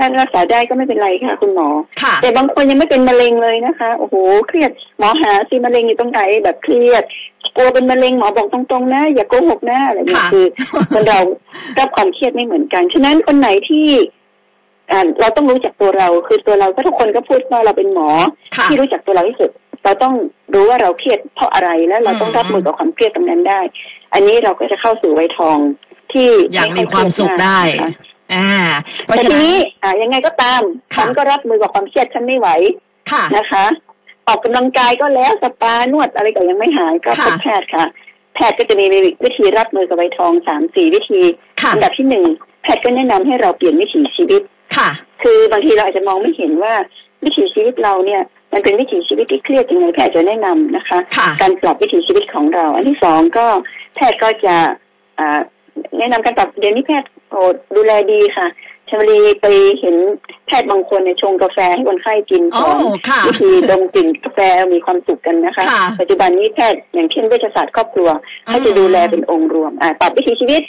[0.00, 1.68] รักรักษาได้ก็ไม่เป็นไรค่ะ คุณหมอ
[2.02, 4.14] ค่ะแต่บางคนยังไม่เป็นมะเร็งเลยนะคะ โอ้โห
[4.48, 7.04] เครียด หมอหาสิมะเร็งอยู่ตรงไหนแบบเครียด
[7.56, 10.46] กลัวเป็นมะเร็งหมอบอกตรงๆนะอย่าโกหกนะอะไรอย่างเงี้ยค่ะคือ
[10.94, 11.18] คนเรา
[11.78, 13.86] รับความเครียดไม่เหมือนกัน ฉะนั้นคนไหนที่
[14.90, 18.08] อ่าเราต้องรู้จักตัวเรา คือตัวเราก็ทุกคนก็พูดว่าเราเป็นหมอ
[18.56, 19.50] ค่ะที่รู้จักตัวเราที่สุด
[19.84, 20.14] เราต้อง
[20.54, 23.60] รู้ว่าเราเครียดเพราะอะไรแล้วเราต้องอืมรับมือกับความเครียดตรงนั้นได้
[24.12, 25.58] อันนี้เราก็จะเข้าสู่วัยทอง
[26.12, 27.90] ที่อย่างมีความสุขได้นะคะ
[28.34, 28.48] อ่า
[29.06, 30.62] เพราะแต่ฉะทีนั้นนี้อ่ายังไงก็ตาม
[30.94, 32.48] ค่ะฉันก็รับมือกับความเครียดฉันไม่ไหว
[33.10, 33.64] ค่ะนะคะ
[34.28, 37.84] ออกกำลังกายก็แล้วสปานวดอะไรก็ยังไม่หายก็ค่ะพบแพทย์ค่ะ
[38.34, 38.84] แพทย์ก็จะมี
[39.24, 41.20] วิธีรับมือกับใบทองสามสี่วิธี
[41.62, 42.24] ค่ะอันดับที่หนึ่ง
[42.62, 44.42] แพทย์ก็แนะนำให้เราเปลี่ยนวิถีชีวิต
[44.76, 44.88] ค่ะ
[45.22, 46.74] คือบางทีเราอาจจะมองไม่เห็นว่า
[47.24, 48.22] วิถีชีวิตเราเนี่ย
[48.54, 53.46] มันเป็นวิถีชีวิตที่เครียดยังไงแพทย์จะแนะนำนะคะค่ะการปรับวิถีชีวิตของเรา อันที่สองก็
[53.94, 54.56] แพทย์ก็จะ
[55.18, 55.40] อ่า
[55.98, 57.40] แนะนำการปรับเดี๋ยวนี้แพทย์โอ้
[57.76, 58.46] ดูแลดีค่ะ
[58.88, 59.46] ชมรีไป
[59.80, 59.96] เห็น
[60.46, 64.38] แพทย์บางคนเนี่ยชงกาแฟให้คนไข้กินโอ้สอนค่ะวิธีดมกลิ่นกาแฟ
[64.72, 68.08] มีความสุขกันนะคะค่ะปัจจุบันนี้แพทย์อย่างเช่นเวชศาสตร์ครอบครัว
[68.46, 70.62] เขาจะดูแลเป็นองค์รวมอ่าปรับวิถีชีวิต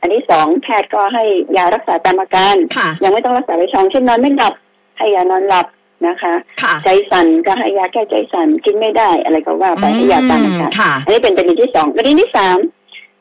[0.00, 1.24] อันที่สองแพทย์ก็ให้
[1.56, 4.54] ยารักษาตามอาการค่ะยังไม่ต้องรักษาไว้ชองเช่นนอนไม่หลับ
[4.98, 5.66] ให้ยานอนหลับ
[6.08, 12.58] นะคะค่ะใจสั่นก็ให้ยาแก้ใจสั่นกินไม่ได้อะไรก็ว่าไปให้ยาตามอาการค่ะอันนี้เป็นประเด็นที่สองประเด็นที่สาม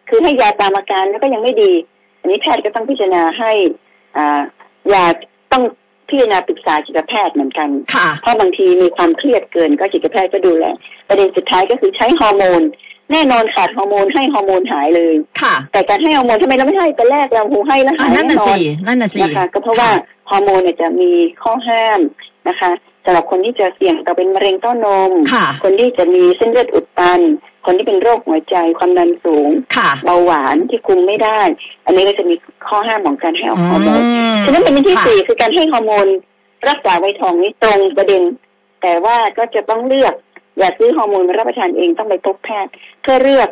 [0.10, 1.72] คือให้ยาตามอาการแล้วก็ยังไม่ดี
[2.22, 3.52] อันนี้แพทย์ก็ต้องพิจารณาให้
[4.18, 4.42] อ่า
[4.94, 5.06] ยา
[5.54, 5.64] ต้อง
[6.10, 10.66] พิจารณาปรึกษาจิตแพทย์เหมือนกันค่ะเพราะบางทีมีความเครียดเกินก็จิตแพทย์ก็ดูแล
[11.10, 12.62] ประเด็นสุดท้ายก็คือใช้ฮอร์โมน
[13.12, 19.90] แน่นอนขาดฮอร์โมนให้ฮอร์โมนหายเลย ค่ะ แต่การให้ฮอร์โมนทำไมเราไม่ให้แต่แรกเราหูให้แล้วอะหายนั่นแน่น่ะนอสินนั่นน่ะสินะคะก็เพราะว่า
[20.30, 21.12] ฮอร์โมนเนี่ยจะมี
[21.42, 22.00] ข้อห้าม
[22.48, 22.72] นะคะ
[23.06, 27.22] สำหรับคนที่จะเสี่ยงต่อเป็นมะเร็งเต้านมค่ะคนที่จะมีเส้นเลือดอุดตัน
[27.66, 31.40] คนที่เป็นโรคหัวใจความดันสูงค่ะเบาหวานที่คุมไม่ได้
[31.86, 32.36] อันนี้ก็จะมี
[32.68, 34.04] ข้อห้ามของการให้ฮอร์โมนม
[34.46, 36.08] ฉะนั้นเป็นที่ค่ะสี่คือการให้ฮอร์โมน
[36.70, 38.22] รักษาไวทองนี้ตรงประเด็น
[38.82, 40.14] แต่ว่าก็จะต้องเลือก
[40.58, 42.72] อย่าซื้อฮอร์โมนมารับประทานเองต้องไปพบแพทย์
[43.02, 43.50] เพื่อเลือก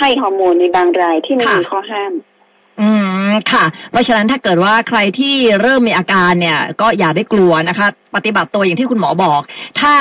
[0.00, 2.29] ให้ฮอร์โมนในบางรายที่ไม่มีข้อห้ามอืม
[3.52, 9.40] ค่ะ เพราะฉะนั้นถ้าเกิดว่าใครที่เริ่มมีอาการเนี่ยก็อย่าได้กลัวนะคะ ปฏิบัติตัวอย่างที่คุณหมอบอก
[9.80, 9.92] ถ้า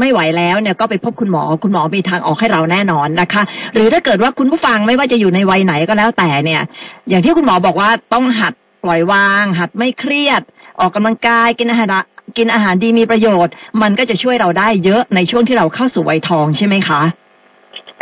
[0.00, 3.42] ไม่ไหวแล้วเนี่ยก็ไปพบคุณหมอ คุณหมอมีทางออกให้เราแน่นอนนะคะ
[3.74, 6.62] หรือถ้าเกิดว่าคุณผู้ฟังไม่ว่าจะอยู่ในวัยไหนก็แล้วแต่เนี่ย
[7.08, 8.52] อย่างที่คุณหมอบอกว่าต้องหัด
[8.84, 10.42] ปล่อยวาง หัดไม่เครียด
[10.80, 11.92] ออกกำลังกายกินอาหาร
[12.38, 13.52] กินอาหารดีมีประโยชน์
[13.82, 17.00] มันก็จะช่วยเราได้เยอะในช่วงที่เราเข้าสู่วัยทองใช่ไหมคะ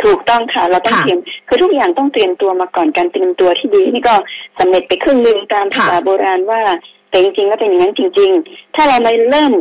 [0.03, 4.15] ถูกต้องค่ะ เราต้องค่ะเตรียมคือทุกอย่างต้องเตรียมตัวมาก่อนการเตรียมตัวที่ดีนี่ก็
[4.59, 6.61] สำเร็จไปครึ่งหนึ่งตามภาษาค่ะโบราณว่า
[7.09, 9.53] แต่จริงๆแล้วเป็นอย่างนั้นจริง ๆ ถ้าเรามาเริ่ม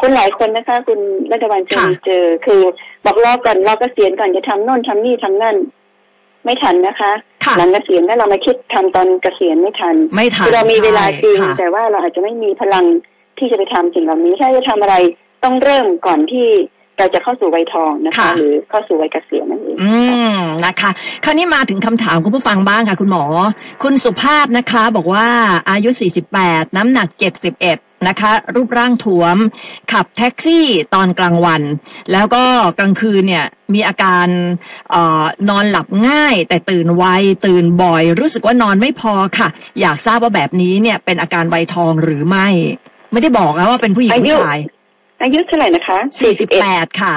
[0.00, 1.00] คนหลายคนนะคะ คุณ
[1.32, 2.60] รัฐบาลจะค่ะมีเจอ คือ
[3.04, 5.56] บอกรอก่อนรอเกษียณก่อนจะทำโน่นทำนี่ทำนั่น
[6.44, 7.12] ไม่ทันนะคะ
[7.44, 12.84] ค่ะหลังเกษียณแล้วเรามาคิดทำตอนเกษียณไม่ทันไม่ทันคือเรามีเวลาจริงค่ะแต่ว่าเราอาจจะไม่มีพลัง
[13.38, 14.94] ที่จะไปทำสิ่งเหล่านี้ถ้าจะทำอะไร
[15.44, 16.48] ต้องเริ่มก่อนที่
[16.98, 19.90] เราจะเข้าสู่วัยทองนะคะค่ะหรือเข้าสู่วัยเกษียณนั่นเองอื
[20.36, 20.90] มนะคะ
[21.24, 23.24] คราวนี้มาถึงคำถามคุณผู้ฟังบ้างค่ะ คุณหมอ
[23.82, 25.26] คุณสุภาพนะคะ บอกว่า
[25.70, 25.90] อายุ
[26.32, 27.08] 48 น้ำหนัก
[27.58, 29.36] 71 นะคะ รูปร่างท้วม
[29.92, 31.62] ขับแท็กซี่ตอนกลางวัน
[32.12, 32.44] แล้วก็
[32.78, 34.26] กลางคืนเนี่ยมีอาการ
[34.90, 37.04] เอ่อนอนหลับง่าย แต่ตื่นไว
[37.46, 39.48] ตื่นบ่อย รู้สึกว่านอนไม่พอค่ะ
[39.80, 42.48] อยากทราบว่าแบบนี้เนี่ยเป็นอาการไวยทองหรือไม่
[43.12, 44.60] ไม่ได้บอกนะว่าเป็นผู้หญิงผู้ชาย
[45.22, 45.98] อายุเท่าไหร่นะคะ
[46.48, 47.16] 48ค่ะ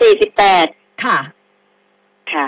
[0.00, 0.66] สี่สิบแปด
[1.04, 1.18] ค่ะ
[2.32, 2.46] ค่ะ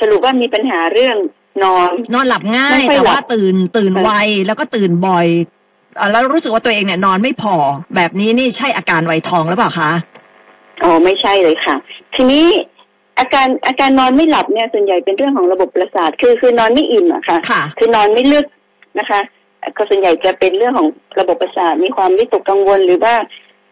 [0.00, 1.16] สรุปว่ามีปัญหาเรื่อง
[1.64, 4.10] นอน นอนหลับง่ายไม่ค่อยแต่หลับว่าตื่นตื่นเออไว
[4.46, 5.26] แล้วก็ตื่นบ่อย
[5.96, 7.54] เอ่อแล้วรู้สึกว่าตัวเองเนี่ยนอนไม่พอ
[7.96, 9.90] แบบนี้นี่ใช่อาการไวยทองหรือเปล่าคะ
[10.82, 11.76] อ๋อไม่ใช่เลยค่ะ
[12.14, 12.46] ทีนี้
[13.18, 18.46] อาการอาการนอนไม่หลับเนี่ยส่วนใหญ่เป็นเรื่องของระบบประสาท คือคือนอนไม่อิ่มอะค่ะค่ะคือนอนไม่ลึก
[18.98, 19.20] นะคะ
[19.76, 20.88] ก็ส่วนใหญ่จะเป็นเรื่องของ
[21.20, 23.14] ระบบประสาทมีความวิตกกังวลหรือว่า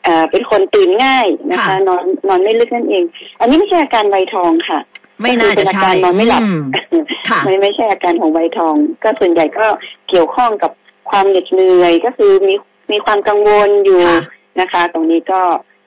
[0.04, 3.04] เอ่อเป็นคนตื่นง่ายนะคะค่ะนอนนอนไม่ลึกนั่นเอง
[3.40, 4.78] อันนี้ไม่ใช่อาการไวทองค่ะ
[5.22, 9.66] ไม่น่าจะก็คือเป็นอาใช่การนอนไม่หลับอืมค่ะไม่ไม่ใช่อาการของไวทอง ก็ส่วนใหญ่ก็
[10.08, 10.70] เกี่ยวข้องกับ
[11.10, 12.54] ความเหน็ดเหนื่อยก็คือมี
[12.92, 14.20] มีความกังวลอยู่ค่ะ
[14.60, 15.40] นะคะ ตรงนี้ก็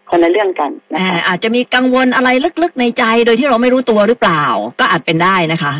[0.09, 2.29] คนละเรื่องกันนะอ่าคะอาจจะมีกังวลอะไร
[2.63, 4.43] ลึกๆในใจโดยที่เราไม่รู้ตัวหรือเปล่า
[4.79, 5.73] ก็อาจเป็นได้นะคะ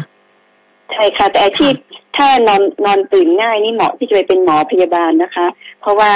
[0.94, 1.74] ใช่ค่ะแต่อาชีพ
[2.18, 6.12] ถ้านอนนอนตื่นง่ายนี่เหมาะที่จะไปเป็นหมอพยาบาลนะคะเพ ราะว่า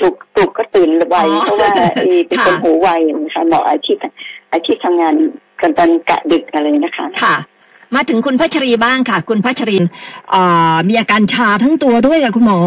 [0.00, 2.88] ถูกปลุกก็ตื่นไวอ๋อเพราะว่าเอ่อเป็นคนค่ะหูไว
[3.24, 3.96] นะคะเหมาะอาชีพ
[4.52, 5.14] อาชีพทำงาน
[5.60, 7.36] กันตอนกะดึกอะไรนะคะค่ะ
[7.94, 9.84] มาถึงคุณพัชรีบ้างค่ะ คุณพัชริน
[10.30, 12.60] เอ่อมีอาการชาทั้งตัวด้วยค่ะคุณหมอ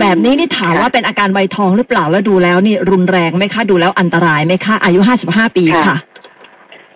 [0.00, 5.96] แบบนี้นี่ถามว่าเป็นอาการไวยทองหรือเปล่าแล้วดูแล้วนี่รุนแรงไหมคะดูแล้วอันตรายไหมคะอายุห้าสิบห้าปีค่ะ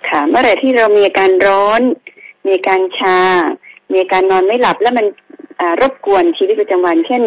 [0.09, 1.81] ค่ะ เมื่อไหร่ที่เรามีอาการร้อน
[2.45, 3.19] มีอาการชา
[3.91, 5.07] มีอาการนอนไม่หลับแล้วมัน
[5.61, 7.23] อ่ารบกวนชีวิตประจำวัน เช่น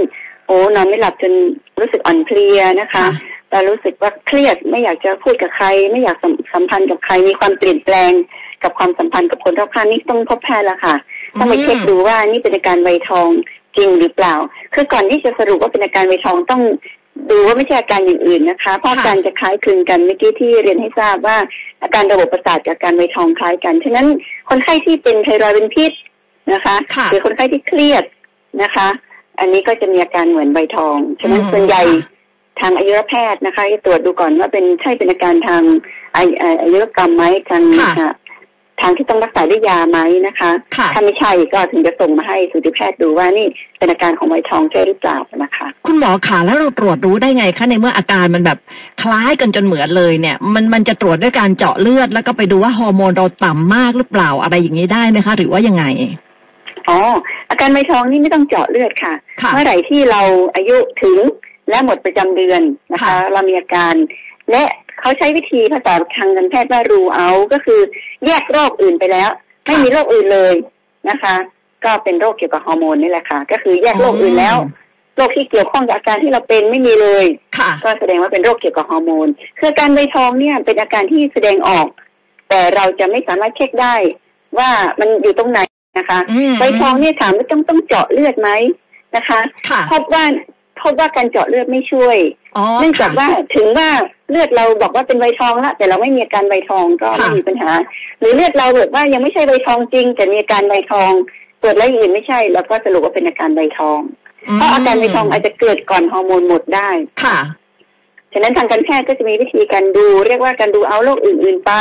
[0.47, 1.33] โอ้นอนไม่หลับจน
[1.79, 3.07] รู้สึกอ่อนเพลียนะคะค่ะ
[3.51, 8.11] เรารู้สึกว่าเครียดไม่อยากจะพูดกับใคร ไม่อยากสัมสัมพันธ์กับใครมีความเปลี่ยนแปลง
[8.63, 10.95] กับความสัมพันธ์กับคนรอบข้างนี่ต้องพบแพทย์แล้วค่ะ
[11.39, 13.29] ต้องไปเช็คดูว่านี่เป็นอาการไวยทอง
[13.77, 14.35] จริงหรือเปล่า
[14.73, 16.61] คือก่อนที่จะสรุปว่าเป็นอาการไวยทองต้อง
[17.31, 21.37] ดูว่าไม่ใช่อาการอย่างอื่นนะคะเพราะอาการจะคล้ายคลึงกันเมื่อกี้ที่เรียนให้ทราบว่า
[21.83, 24.07] อาการระบบประสาทกับอาการไวยทองคล้ายกันฉะนั้น
[24.49, 25.91] คนไข้ที่เป็นไทรอยด์เป็นพิษ
[26.53, 28.03] นะคะค่ะหรือคนไข้ที่เครียด
[28.63, 28.87] นะคะ
[29.39, 32.15] อันนี้ก็จะมีอาการเหมือนไวยทองฉะนั้นอืมส่วนใหญ่ค่ะ
[32.61, 35.61] ทางอายุรแพทย์นะคะจะตรวจดูก่อนว่าเป็นใช่เป็นอาการทาง
[36.15, 38.13] อาอาอายุรกรรมไหมทางค่ะอ่า
[38.81, 43.47] ทางที่ต้องรักษาด้วยยาไหมนะคะค่ะถ้าไม่ใช่ก็ถึงจะส่งมาให้สูติแพทย์ดูว่านี่
[43.77, 48.57] เป็นอาการของไวทองใช่หรือเปล่านะคะ คุณหมอขาแล้วเราตรวจรู้ได้ไงคะในเมื่ออาการมันแบบ
[49.01, 55.83] คล้ายกันจนเหมือนเลยเนี่ย มันมันจะตรวจด้วยการเจาะเลือด แล้วก็ไปดูว่าฮอร์โมนเราต่ำมากหรือเปล่าอะไรอย่างนี้ได้ไหมคะ หรือว่ายังไง
[56.89, 56.99] อ๋อ
[57.49, 60.21] อาการไวทองนี่ไม่ต้องเจาะเลือดค่ะค่ะ เมื่อไหร่ที่เรา
[60.55, 61.17] อายุถึง
[61.69, 63.93] และหมดประจำเดือนนะคะค่ะเรามีอาการ
[64.51, 64.63] และ
[64.99, 67.79] เขาใช้วิธีภาษาทางการแพทย์ว่ารูเอาก็คือ
[68.25, 69.29] แยกโรคอื่นไปแล้ว
[69.65, 70.53] ไม่มีโรคอื่นเลย
[71.09, 71.35] นะคะ
[71.85, 74.57] ก็เป็นโรคเกี่ยวกับฮอร์โมนนี่แหละค่ะ ก็คือแยกโรคอื่นแล้ว
[75.17, 77.25] โรคที่เกี่ยวข้องกับอาการที่เราเป็นไม่มีเลย
[77.57, 81.87] ค่ะก็แสดงว่าเป็นโรคเกี่ยวกับฮอร์โมนคืออาการใบทองเนี่ยเป็นอาการที่แสดงออก
[82.49, 83.95] แต่เราจะไม่สามารถเช็คได้
[84.57, 84.69] ว่า
[84.99, 85.59] มันอยู่ตรงไหน
[85.97, 88.49] นะคะอืมใบทองเนี่ยถามว่าต้องต้องเจาะเลือดไหม
[89.15, 90.23] นะคะค่ะพบว่า
[90.81, 92.17] พบว่าการเจาะเลือดไม่ช่วย
[92.57, 93.89] อ๋อเนื่องจากค่ะว่าถึงว่า
[94.29, 97.71] เลือดเราบอกว่าเป็นใบทองละแต่เราไม่มีอาการใบทองก็ไม่ค่ะมีปัญหา
[98.19, 101.11] หรือเลือดเราแบบว่ายังไม่ใช่ใบทองจริง แต่มีอาการใบทอง
[101.61, 103.99] ตรวจแล้วอย่างอื่นไม่ใช่เราก็สรุปว่าเป็นอาการใบทอง
[104.55, 106.89] เพราะอาการใบทองอาจจะเกิดก่อนฮอร์โมนหมดได้
[107.23, 107.37] ค่ะ
[108.33, 111.71] ฉะนั้นทางการแพทย์ก็จะมีวิธีการดู เรียกว่าการดูเอาโรคอื่น ๆ ไป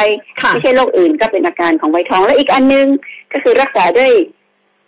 [0.41, 2.87] ค่ะไม่ใช่โรคอื่นก็เป็นอาการของใบทอง และอีกอันนึง
[3.33, 4.11] ก็คือรักษาด้วย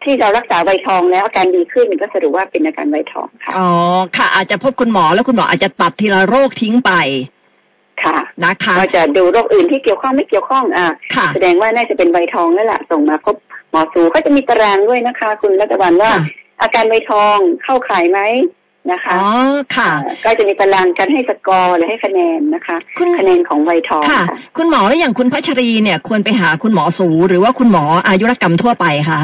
[0.04, 3.68] ที่เรารักษาใบทองแล้วอาการดีขึ้นก็สรุปว่าเป็นอาการใบทองค่ะ อ๋อ
[4.16, 6.92] ค่ะ อาจจะพบคุณหมอแล้วคุณหมออาจจะตัดทีละโรคทิ้งไป
[8.04, 13.36] ค่ะ นะคะก็จะดูโรคอื่นที่เกี่ยวข้องไม่เกี่ยวข้องอ่าค่ะแสดงว่าน่าจะเป็นใบทองนั่นแหละส่งมาพบ
[13.70, 16.22] หมอสูก็จะมีตารางด้วยนะคะ คุณรัตวันว่าค่ะ
[16.62, 18.20] อาการใบทองเข้าข่ายไหม
[18.92, 19.30] นะคะอ๋อ
[19.76, 24.24] ค่ะอ่าก็จะมีตารางการให้สกอร์หรือให้คะแนนนะคะคุณคะแนนของใบทองค่ะค่ะ
[24.56, 29.22] คุณหมอแล้วอย่างคุณพัชรีเนี่ยควรไปหาคุณหมอสูหรือว่าคุณหมออายุรกรรมทั่วไปคะ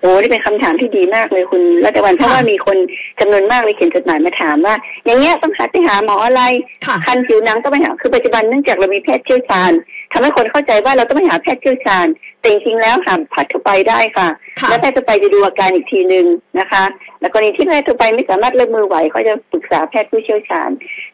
[0.00, 2.76] โอ้นี่เป็นคำถามที่ดีมากเลยคุณรัตวันเพราะว่ามีคน
[3.20, 6.42] จำนวนมากเลยเขียนจดหมายมาถามว่า อย่างเงี้ยต้องหาไปหาหมออะไร
[6.86, 9.72] ค่ะคันผิวหนังต้องไปหาคือปัจจุบันเนื่องจากเรามีแพทย์เชี่ยวชาญ
[10.14, 12.06] ทำให้คนเข้าใจว่าเราต้องไปหาแพทย์เชี่ยวชาญ
[12.40, 14.28] แต่จริงๆแล้วหาผัดทั่วไปได้ค่ะ
[14.60, 16.26] ค่ะ แล้วแพทย์ทั่วไปจะดูอาการอีกทีหนึ่ง
[16.58, 16.84] นะคะ
[17.20, 20.70] แล้วกรณีที่แพทย์ทั่วไปไม่สามารถเลือกมือไหวเขาจะปรึกษาแพทย์ผู้เชี่ยวชาญ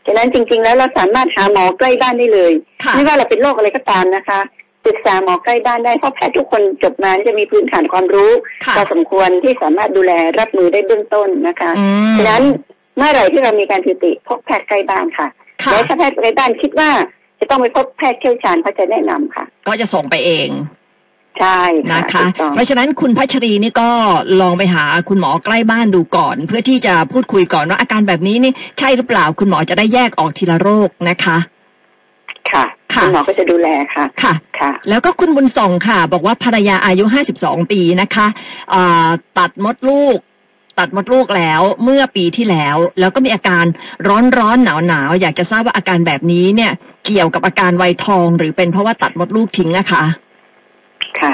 [0.07, 2.53] ฉะนั้นจริง ๆ แล้วเราสามารถหาหมอใกล้บ้านได้เลย
[2.85, 4.41] ค่ะไม่ว่าเราเป็นโรคอะไรก็ตามนะคะ
[4.85, 8.31] ปรึกษาหมอใกล้บ้านได้เพราะแพทย์ทุกคนจบมาจะมีพื้นฐานความรู้
[8.65, 12.43] ค่ะพอสมควรที่สามารถดูแลรับมือได้เบื้องต้นนะคะอืมฉะนั้น
[12.97, 15.27] เมื่อไหร่ที่เรามีการถิติพบแพทย์ใกล้บ้านค่ะ
[15.63, 16.91] ค่ะและถ้าแพทย์ใกล้บ้านคิดว่า
[17.41, 20.49] จะต้องไปพบแพทย์เชี่ยวชาญเขาจะแนะนำค่ะ ก็จะส่งไปเอง
[21.41, 23.91] ใช่นะคะถูกต้องเพราะฉะนั้นคุณพัชรีนี่ก็
[24.41, 31.37] ลองไปหาคุณหมอใกล้บ้านดูก่อน เพื่อที่จะพูดคุยก่อนว่าอาการแบบนี้นี่ใช่หรือเปล่า คุณหมอจะได้แยกออกทีละโรคนะคะ
[32.51, 37.05] ค่ะค่ะคุณหมอก็จะดูแลค่ะค่ะค่ะ แล้วก็คุณบุญส่งค่ะ บอกว่าภรรยาอายุ
[37.39, 38.27] 52ปีนะคะ
[38.75, 40.19] อ่าตัดมดลูก
[40.79, 43.65] ตัดมดลูกแล้วเมื่อปีที่แล้ว แล้วก็มีอาการ
[44.09, 46.73] ร้อนร้อนหนาวหนาวๆอยากจะทราบว่าอาการแบบนี้เนี่ย
[47.07, 50.03] เกี่ยวกับอาการไวยทอง หรือเป็นเพราะว่าตัดมดลูกทิ้งนะคะ
[51.21, 51.33] ค่ะ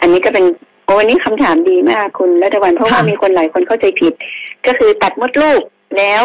[0.00, 0.44] อันนี้ก็เป็น
[0.84, 4.12] โอ้วันนี้คำถามดีมากคุณรัตวันเพราะว่าค่ะมีคนหลายคนเข้าใจผิด
[4.66, 5.60] ก็คือตัดมดลูก
[5.98, 6.22] แล้ว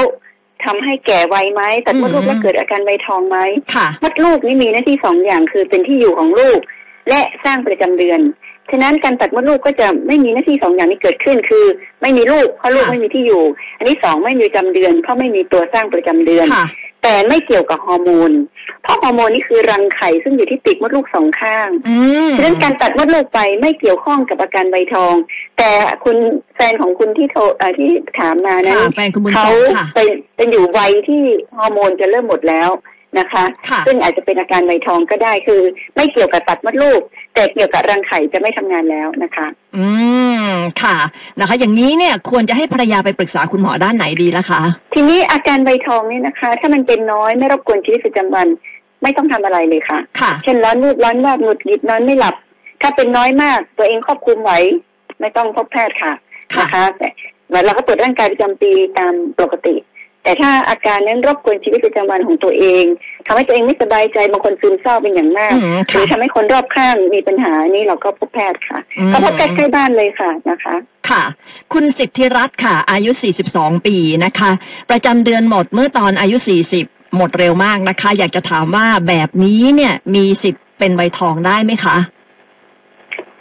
[0.66, 3.38] ทำให้แก่ไวไหมตัดมดลูกแล้วเกิดอาการใบทองไหม
[3.76, 6.60] ค่ะมดลูกนี่มีหน้าที่สองอย่างคือเป็นที่อยู่ของลูก
[7.10, 8.20] และสร้างประจำเดือน
[8.72, 11.66] ฉะนั้นการตัดมดลูกก็จะไม่มีหน้าที่สองอย่างนี้เกิดขึ้นคือ
[12.02, 13.44] ไม่มีลูกเพราะลูกค่ะไม่มีที่อยู่
[13.78, 16.66] อันนี้สองไม่มีประจำเดือนเพราะไม่มีตัวสร้างประจำเดือนค่ะ
[17.06, 18.32] แต่ไม่เกี่ยวกับฮอร์โมน
[18.84, 21.96] เพราะฮอร์โมนนี่คือรังไข่ซึ่งอยู่ที่ปีกมดลูกสองข้างอื
[22.28, 25.16] มฉะนั้นการตัดมดลูกไปไม่เกี่ยวข้องกับอาการใบทอง
[25.58, 25.70] แต่
[26.04, 26.18] คุณ
[26.56, 31.24] แฟนของคุณที่โทรเอ่อที่ถามมานั้นค่ะแฟนคุณบุญเขาส่งค่ะเป็นเป็นอยู่วัยที่
[31.58, 32.70] ฮอร์โมนจะเริ่มหมดแล้ว
[33.20, 35.62] นะคะค่ะซึ่งอาจจะเป็นอาการใบทองก็ได้คือ
[35.96, 37.02] ไม่เกี่ยวกับตัดมดลูก
[37.34, 39.48] แต่เกี่ยวกับรังไข่จะไม่ทำงานแล้วนะคะ
[39.78, 39.88] อื
[40.46, 40.50] ม
[40.84, 40.98] ค่ะ
[41.40, 44.62] นะคะ อย่างนี้เนี่ยควรจะให้ภรรยาไปปรึกษาคุณหมอด้านไหนดีล่ะคะ
[44.94, 48.48] ทีนี้อาการใบทองนี่นะคะ ถ้ามันเป็นน้อยไม่รบกวนชีวิตประจำวัน
[49.04, 52.36] ไม่ต้องทำอะไรเลยค่ะค่ะ เช่นร้อนวูบร้อนวาบหงุดหงิดนอนไม่หลับ
[52.82, 54.52] ถ้าเป็นน้อยมากตัวเองควบคุมไหว
[55.20, 56.14] ไม่ต้องพบแพทย์ค่ะ
[56.54, 59.76] ค่ะนะคะแต่เราก็ตรวจร่างกายประจำปีตามปกติ
[60.26, 62.84] แต่ถ้าอาการนั้นรบกวนชีวิตประจำวันของตัวเอง
[63.28, 70.76] ทำให้ตัวเองไม่สบายใจบางคนซึมเศร้าเป็นอย่างมากอืมหรืค่ะอทำให้คนรอบข้างมีปัญหานี่เราก็พบแพทย์ค่ะอืมก็พบแพทย์ใกล้บ้านเลยค่ะนะคะ
[71.10, 71.24] ค่ะ
[71.74, 73.12] คุณสิทธิรัตน์ค่ะ อายุ
[73.50, 74.52] 42 ปีนะคะ
[74.90, 76.38] ประจำเดือนหมดเมื่อตอนอายุ
[76.78, 81.98] 40 หมดเร็วมากนะคะ อยากจะถามว่าแบบนี้เนี่ยมีสิทธิ์เป็นใบทองได้ไหมคะ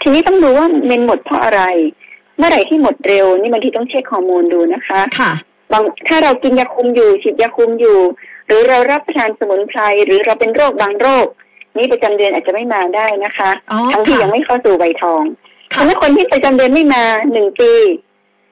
[0.03, 1.63] ทีนี้ต้องดูว่าเมนหมดเพราะอะไร
[2.39, 5.33] เมื่อไหร่ที่หมดเร็ว นี่บางทีต้องเช็คฮอร์โมนดูนะคะ ค่ะ
[5.75, 7.99] บางถ้าเรากินยาคุมอยู่ฉีดยาคุมอยู่
[8.47, 11.27] หรือเรารับประทานสมุนไพรหรือเราเป็นโรคบางโรค
[11.77, 15.23] นี้ประจำเดือนอาจจะไม่มาได้นะคะอ๋อทั้งที่ค่ะยังไม่เข้าสู่ใบทอง
[15.73, 17.73] ค่ะทำให้คนที่ประจำเดือนไม่มาหนึ่งปี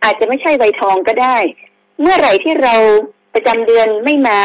[0.04, 1.37] อาจจะไม่ใช่ใบทองก็ได้
[2.00, 2.74] เมื่อไหร่ที่เรา
[3.35, 4.40] ประจำเดือนไม่มา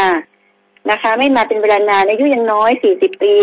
[0.91, 3.35] นะคะ ไม่มาเป็นเวลานานอายุยังน้อยสี่สิบปี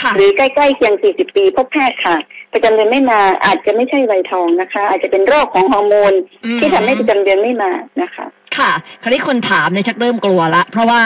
[0.00, 2.16] ค่ะหรือใกล้ๆเคียง40ปีพบแพทย์ค่ะ
[2.52, 6.12] ประจำเดือนไม่มาอาจจะไม่ใช่ไวทองนะคะ อาจจะเป็นโรคของฮอร์โมน
[6.44, 7.72] อืมที่ทำให้ประจำเดือนไม่มา
[8.02, 8.26] นะคะ
[8.58, 11.00] ค่ะ คราวนี้คนถามเนี่ยชักเริ่มกลัวละ เพราะว่า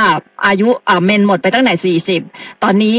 [0.47, 1.97] อายุอ่าเมนหมดไปตั้งแต่
[2.29, 2.99] 40 ตอนนี้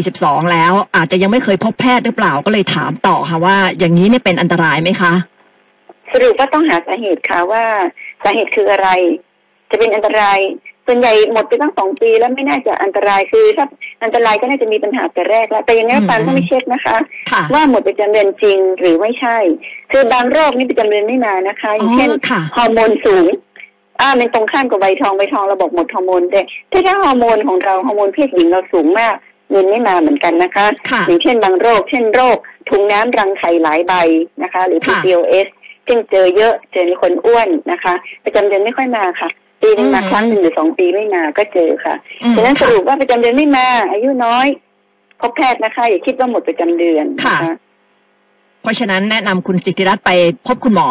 [0.00, 5.12] 42 แล้ว อาจจะยังไม่เคยพบแพทย์หรือเปล่าก็เลยถามต่อค่ะว่า อย่างนี้เนี่ยเป็นอันตรายไหมคะ
[6.12, 7.64] สรุปว่าต้องหาสาเหตุค่ะว่า
[8.22, 8.88] สาเหตุคืออะไร
[9.70, 10.40] จะเป็นอันตราย
[10.86, 13.66] ส่วนใหญ่หมดไปตั้งสองปีแล้วไม่น่าจะอันตรายคือถ้า
[14.04, 16.96] อันตรายก็น่าจะมีปัญหาแต่แรกแล้ว แต่ยังไงก็ตามอืมต้องไม่เช็คนะคะ
[17.32, 19.36] ค่ะว่าหมดประจำเดือนจริงหรือไม่ใช่
[19.92, 23.26] คือบางโรคนี่ประจำเดือนไม่มานะคะออ๋ย่างเช่นอค่ะฮอร์โมนสูง
[24.00, 26.40] อ่าเป็นตรงข้ามกับใบทองใบทองเราบอกหมดฮอร์โมนแต่
[26.72, 29.14] ถ้าถ้าฮอร์โมนของเราฮอร์โมนเพศหญิงเราสูงมาก
[29.50, 32.36] เงินไม่มาเหมือนกันนะคะค่ะอย่างเช่นบางโรค เช่นโรค
[32.68, 33.92] ถุงน้ำรังไข่หลายใบ
[34.42, 35.46] นะคะ หรือค่ะ PCOS
[35.86, 39.28] ซึ่งเจอเยอะเจอในคนอ้วนนะคะ ประจำเดือนไม่ค่อยมาค่ะ
[39.62, 44.46] ปีหนึงมาอืมครั้งหนึ่งหรือสองปีไม่มาก็เจอค่ะอืมฉะนั้นสค่ะรุปว่าประจำเดือนไม่มา อายุน้อย
[45.20, 47.38] พบแพทย์นะคะ อย่าคิดว่าหมดประจำเดือนนค่ะ
[48.62, 50.10] เพราะฉะนั้นแนะนำคุณสิทธิรัตน์ไป
[50.46, 50.88] พบคุณหมอ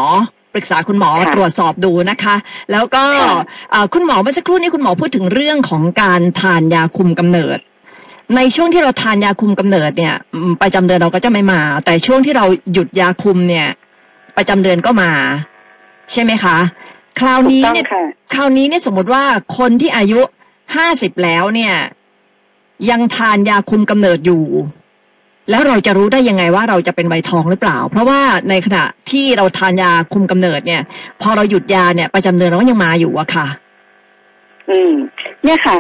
[0.54, 2.36] ปรึกษาคุณหมอค่ะตรวจสอบดูนะคะ
[2.72, 7.58] แล้วก็ค่ะเอ่อคุณหมอเมื่อสักครู่นี้คุณหมอพูดถึงเรื่องของการทานยาคุมกำเนิด
[8.36, 13.68] ในช่วงที่เราทานยาคุมกำเนิดเนี่ยอืมประจำเดือนเราก็จะไม่มา แต่ช่วงที่เราหยุดยาคุมเนี่ย
[14.38, 15.12] ประจำเดือนก็มา
[16.12, 16.58] ใช่ไหมคะ
[17.20, 19.24] คราวถูกนี้ต้องเนี่ยค่ะคราวนี้เนี่ยสมมติว่า
[19.58, 20.20] คนที่อายุ
[20.76, 21.74] ห้าสิบแล้วเนี่ย
[22.90, 24.44] ยังทานยาคุมกำเนิดอยู่
[25.52, 30.82] แล้วเราจะรู้ได้ยังไงว่าเราจะเป็นใบทองหรือเปล่า เพราะว่าในขณะที่เราทานยาคุมกำเนิดเนี่ย
[31.22, 33.48] พอเราหยุดยาเนี่ยประจำเดือนเราก็ยังมาอยู่อะค่ะ
[34.70, 34.94] อืม
[35.44, 35.78] เนี่ยค่ะ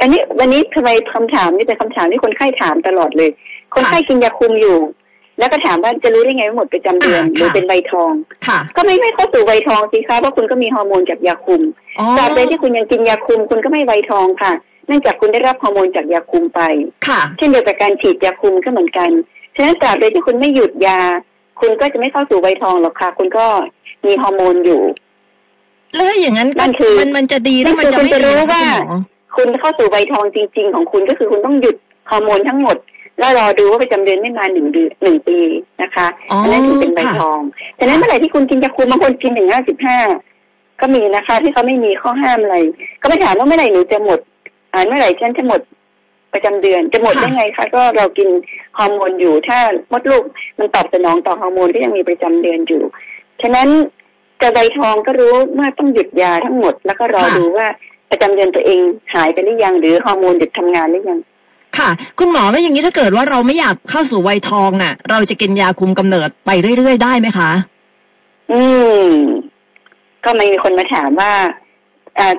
[0.00, 3.30] อันนี้วันนี้ทำไมคำถามนี่เป็นคำถามที่คนไข้ถามตลอดเลย
[3.74, 4.78] คนไข้กินยาคุมอยู่
[5.38, 8.12] แล้วก็ถามว่าจะรู้ได้ไงว่าหมดประจำเดือนอ่าหรือค่ะเป็นใบทอง
[8.46, 11.62] ค่ะก็ไม่ไม่เข้าสู่ใบทองสิคะเพราะคุณก็มีฮอร์โมนจากยาคุม
[11.98, 14.52] อ๋อตราบใดที่คุณยังกินยาคุม คุณก็ไม่ใบทองค่ะ
[14.86, 16.60] เนื่องจากคุณได้รับฮอร์โมนจากยาคุมไป
[17.08, 19.10] ค่ะเช่นเดียวกับการฉีดยาคุมก็เหมือนกัน
[19.56, 21.00] ฉะนั้นตราบใดที่คุณไม่หยุดยา
[21.60, 23.46] คุณก็จะไม่เข้าสู่ใบทองหรอกค่ะ คุณก็
[24.06, 24.82] มีฮอร์โมนอยู่
[25.94, 28.64] แล้วอย่างนั้นก็นั่นคือมันมันจะดีแล้วมันจะนั่นคือคุณไม่จะรู้ดีนคว่า
[29.36, 31.76] คุณหมอคุณเข้าสู่ใบทองจริง ๆ ของคุณก็คือคุณต้องหยุด
[32.10, 32.76] ฮอร์โมนทั้งหมด
[33.18, 35.38] แล้วรอดูว่าประจำเดือนไม่มาหนึ่งเดือนหนึ่งปี
[35.82, 37.40] นะคะอ๋ออันนั้นถึงเป็นใบทอง
[37.78, 39.98] ฉะนั้นเมื่อไหร่ที่คุณกินยาคุมบางคนกินถึงห้าสิบห้า
[40.80, 42.56] ก็มีนะคะ ที่เขาไม่มีข้อห้ามอะไร
[43.02, 44.18] ก็ไม่ถามว่าเมื่อไหร่หนูจะหมด
[44.72, 45.60] อ่าเมื่อไหร่ฉันจะหมด
[46.32, 48.28] ประจำเดือนจะหมดได้ไงคะก็เรากิน
[48.78, 49.58] ฮอร์โมนอยู่ ถ้า
[49.92, 50.24] มดลูก
[50.58, 52.82] มันตอบสนองต่อฮอร์โมนก็ยังมีประจำเดือนอยู่
[53.42, 53.68] ฉะนั้น
[54.42, 57.66] จะใบทองก็รู้เมื่อต้องหยุดยาทั้งหมด แล้วก็รอดูว่า
[58.10, 58.78] ประจำเดือนตัวเอง
[59.14, 61.20] หายไปหรือยังหรือฮอร์โมนหยุดทำงานหรือยัง
[61.78, 67.50] ค่ะ คุณหมอแล้วอย่างนี้ถ้าเกิดว่าเราไม่อยากเข้าสู่วัยทองน่ะ เราจะกินยาคุมกำเนิดไปเรื่อยๆได้ไหมคะ
[68.52, 68.62] อื
[69.02, 69.06] ม
[70.24, 71.52] ก็มีคนมาถามว่าอ่า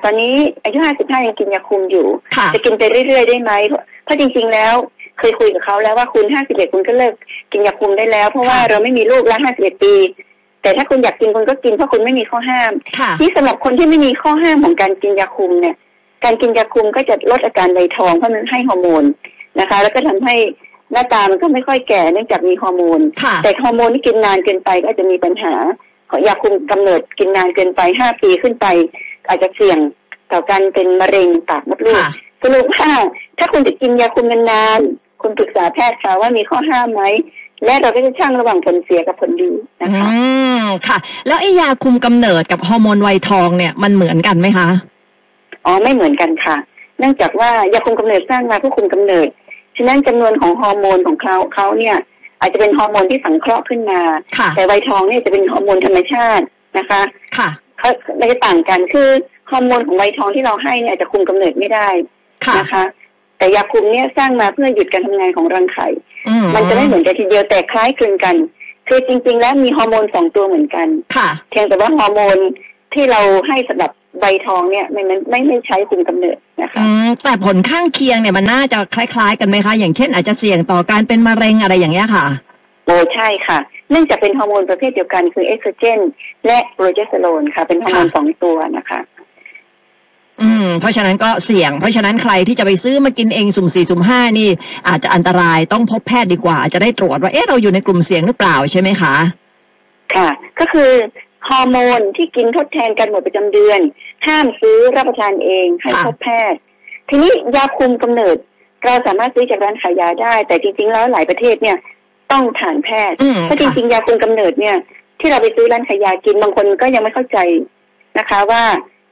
[0.04, 4.74] ตอนนี้อายุห้าสิบห้ายังกินยาคุมอยู่ค่ะจะกินไปเรื่อยๆได้ไหมเพราะเพราะจริงๆแล้ว
[5.20, 7.14] เคยคุยกับเขาแล้วว่าคุณห้าสิบเอ็ดคุณก็เลิก
[7.52, 9.94] กินยาคุมได้แล้ว เพราะว่าค่ะเราไม่มีลูกแล้วห้าสิบเอ็ดปี
[10.62, 15.76] แต่ถ้าคุณอยากกินคุณก็กินเพราะคุณไม่มีข้อห้ามค่ะที่สำหรับคนที่ไม่มีข้อห้ามของการกินยาคุมเนี่ย
[16.24, 19.04] การกินยาคุมก็จะลดอาการใบทองเพราะมันให้ฮอร์โมน
[19.60, 20.36] นะคะ แล้วก็ทำให้
[20.92, 25.54] หน้าตามันก็ไม่ค่อยแก่เนื่องจากมีฮอร์โมนค่ะแต่ฮอร์โมนที่กินนานเกินไปก็อาจจะมีปัญหา
[26.12, 28.66] ของยาคุมกำเนิดกินนานเกินไปห้าปีขึ้นไป
[29.28, 29.80] อาจจะเสี่ยง
[30.32, 32.12] ต่อการเป็นมะเร็งปากมดลูกค่ะ
[32.44, 32.92] สรุปว่า
[33.40, 37.04] ถ้าคุณจะกินยาคุมนานๆคุณปรึกษาแพทย์ค่ะว่ามีข้อห้ามไหม
[37.66, 40.18] และเราก็จะชั่งระหว่างผลเสียกับผลดีนะคะอื
[40.62, 44.68] มค่ะ แล้วไอ้ยาคุมกำเนิดกับฮอร์โมนวัยทองเนี่ยมันเหมือนกันไหมคะ
[45.66, 46.56] อ๋อไม่เหมือนกันค่ะ
[47.00, 49.28] เนื่องจากว่ายาคุมกำเนิดสร้างมาเพื่อคุมกำเนิด
[49.78, 51.98] ฉะนั้นจำนวนของฮอร์โมนของเขาเขาเนี่ย
[52.40, 54.02] อาจจะเป็นฮอร์โมนที่สังเคราะห์ขึ้นมา
[54.38, 56.46] ค่ะแต่วัยทองเนี่ยจะเป็นฮอร์โมนธรรมชาติ
[56.78, 57.02] นะคะ
[57.38, 57.50] ค่ะ
[57.82, 59.10] เขาไม่ได้ต่างกันคือ
[59.52, 61.88] ฮอร์โมนของวัยทองที่เราให้เนี่ยอาจจะคุมกำเนิดไม่ได้
[62.46, 62.84] ค่ะนะคะ
[63.38, 65.88] แต่ยาคุมเนี่ยสร้างมาเพื่อหยุดการทำงานของรังไข่
[66.28, 68.36] อืมมันจะไม่เหมือนกันทีเดียวแต่คล้ายคลึงกัน
[68.88, 72.38] คือจริง ๆ แล้วมีฮอร์โมนสองตัวเหมือนกันค่ะเพียงแต่ว่าฮอร์โมน
[72.94, 82.51] ที่เราให้สำหรับวัยทองเนี่ยมันมันไม่ไม่ใช้คุมกำเนิดนะคะอืมแต่ผลข้างเคียงเนี่ยมันน่าจะคล้าย ๆ กันไหมคะ อย่างเช่นอาจจะเสี่ยงต่อการเป็นมะเร็งอะไรอย่างเงี้ยค่ะโอ้
[83.14, 83.60] ใช่ค่ะ
[83.92, 86.00] เนื่องจากเป็นฮอร์โมนประเภทเดียวกันคือเอสโตรเจน
[86.46, 89.00] และโปรเจสเตอโรนค่ะ เป็นฮอร์โมนค่ะสองตัวนะคะ
[90.42, 94.50] อืม เพราะฉะนั้นก็เสี่ยง เพราะฉะนั้นใครที่จะไปซื้อมากินเองสุ่มสี่สุ่มห้านี่
[94.88, 99.16] อาจจะอันตรายต้องพบแพทย์ดีกว่า จะได้ตรวจว่าเอ๊ะเราอยู่ในกลุ่มเสี่ยงหรือเปล่าใช่ไหมคะ
[100.16, 100.92] ค่ะ ก็คือ
[101.50, 103.80] ฮอร์โมนที่กินทดแทนกันหมดประจำเดือน
[104.28, 106.60] ห้ามซื้อรับประทานเองให้ค่ะพบแพทย์
[107.10, 108.38] ทีนี้ยาคุมกำเนิด
[108.86, 111.78] เราสามารถซื้อจากร้านขายยาได้ แต่จริงๆแล้วหลายประเทศเนี่ย
[112.32, 114.78] ต้องผ่านแพทย์อืมเพราะจค่ะริงๆยาคุมกำเนิดเนี่ย
[115.20, 117.38] ที่เราไปซื้อร้านขายยากินบางคนก็ยังไม่เข้าใจ
[118.20, 118.64] นะคะ ว่า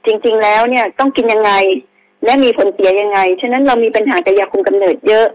[0.06, 1.52] จริง ๆ แล้วเนี่ยต้องกินยังไง
[2.26, 5.28] และมีผลเสียยังไง ฉะนั้นเรามีปัญหากับยาคุมกำเนิดเยอะ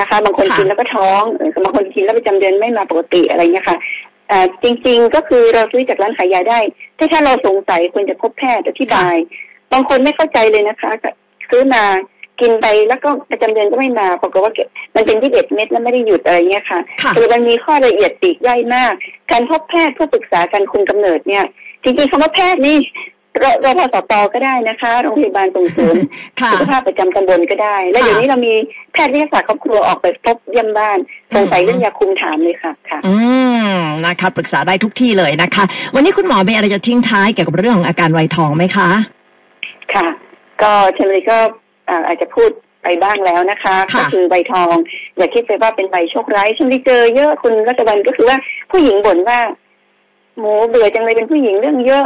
[0.00, 3.78] นะคะ บางคนค่ะกินแล้วก็ท้องเออบางคนกินแล้วประจำเดือนไม่มาปกติอะไรเงี้ยค่ะ
[4.30, 6.58] อ่าจริง ๆ ก็คือเราซื้อจากร้านขายยาได้
[6.98, 9.14] ถ้าถ้าเราสงสัยควรจะพบแพทย์อธิบาย
[9.72, 11.10] บางคนไม่เข้าใจเลยนะคะก็
[11.50, 11.84] ซื้อมา
[12.40, 18.92] กินไปแล้วก็ประจำเดือนก็ไม่มาปรากฏว่าเก็บมันเป็นยี่สิบเอ็ดเม็ดแล้วไม่ได้หยุดอะไรเงี้ยค่ะค่ะคือมันมีข้อละเอียดปลีกย่อยมาก
[19.30, 21.44] การพบแพทย์เพื่อปรึกษาการคุมกำเนิดเนี่ย
[21.82, 22.78] จริงๆคำว่าแพทย์นี่
[23.44, 25.94] รรพสตก็ได้นะคะ โรงพยาบาลส่งเสริม
[26.40, 28.54] ค่ะสุขภาพประจำตำบลก็ได้ และค่ะเดี๋ยวนี้เรามี
[28.92, 30.98] แพทย์วิทยาศาสตร์ครอบครัวออกไปพบเยี่ยมบ้าน
[31.34, 33.14] สงสัยอืมเรื่องยาคุมถามเลยค่ะค่ะ อื
[33.68, 38.90] มนะคะปรึกษาได้ทุกที่เลยนะคะ วันนี้คุณหมอมีอะไรจะทิ้งท้ายเกี่ยวกับเรื่องของอาการไวยทองไหมคะ
[39.94, 40.06] ค่ะ
[40.62, 41.65] ก็เชมรีก็อ่า
[42.06, 42.50] อาจจะพูด
[42.82, 44.74] ไปบ้างแล้วนะคะค่ะก็คือใบทอง
[45.16, 48.38] อย่าคิดไปว่าเป็นใบโชคร้ายเชมรีเจอเยอะคุณรัตวันก็คือว่า
[48.70, 49.40] ผู้หญิงบ่นว่า
[50.38, 52.04] หมูเบื่อจังเลยเป็นผู้หญิงเรื่องเยอะ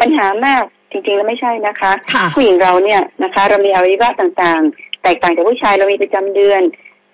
[0.00, 6.62] ปัญหามากจริงๆแล้วไม่ใช่นะคะค่ะผู้หญิงเราเนี่ยนะคะ เรามีอวัยวะต่างๆ แตกต่างจากผู้ชายเรามีประจำเดือน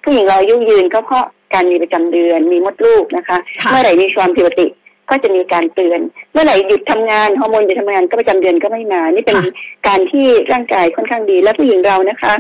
[0.05, 4.67] ผู้หญิงเราอายุยืนก็เพราะการมีประจำเดือนมีมดลูกนะคะค่ะเมื่อไหร่มีความผิดปกติ
[5.11, 6.01] ก็จะมีการเตือน
[6.33, 9.53] เมื่อไหร่หยุดทำงานฮอร์โมนหยุดทำงานก็ประจำเดือนก็ไม่มา นี่เป็นค่ะ
[9.89, 12.33] การที่ร่างกายค่อนข้างดีและผู้หญิงเรานะคะ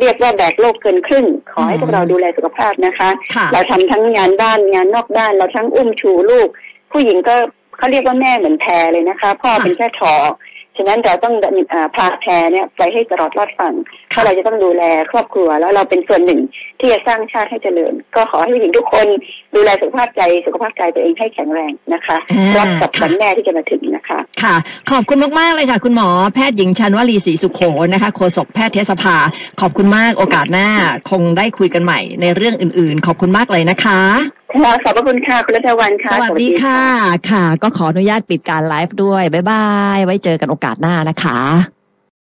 [0.00, 6.48] เรียกว่าแบกโลกเกินครึ่ง ขอให้อืมพวกเราดูแลสุขภาพนะคะค่ะเราทำทั้งงานบ้านงานนอกบ้าน เราทั้งอุ้มชูลูก
[6.92, 7.34] ผู้หญิงก็
[7.78, 10.14] เขาเรียกว่าแม่เหมือนแพรเลยนะคะ พ่อค่ะเป็นแค่ทอ
[10.76, 11.34] ฉะนั้นเราต้อง
[11.72, 13.74] อ่าพาแพรเนี่ยไปให้ตลอดรอดฝั่ง
[14.14, 16.40] ถ้าเราจะต้องดูแลครอบครัว แล้วเราเป็นส่วนหนึ่ง
[16.80, 19.06] ที่จะสร้างชาติให้เจริญ ก็ขอให้ผู้หญิงทุกคน
[19.54, 24.54] ดูแลสุขภาพใจสุขภาพกายตัวเองให้แข็งแรงนะคะอ่ารับกับค่ะวันแม่ที่จะมาถึงนะคะ ค่ะ
[24.90, 27.60] ขอบคุณมากๆเลยค่ะ คุณหมอแพทย์หญิงชันวลีศรีสุขโข
[27.92, 29.16] นะคะโฆษกแพทยสภา
[29.60, 30.68] ขอบคุณมากโอกาสหน้า
[31.10, 34.00] คงได้คุยกันใหม่ในเรื่องอื่นๆ ขอบคุณมากเลยนะคะ
[34.54, 36.80] ค่ะขอบพระคุณค่ะ คุณรัตวันค่ะ สวัสดีค่ะ
[37.30, 41.38] ค่ะ ก็ขออนุญาตปิดการไลฟ์ด้วย บ๊ายบาย ไว้เจอกันโอกาสหน้านะคะ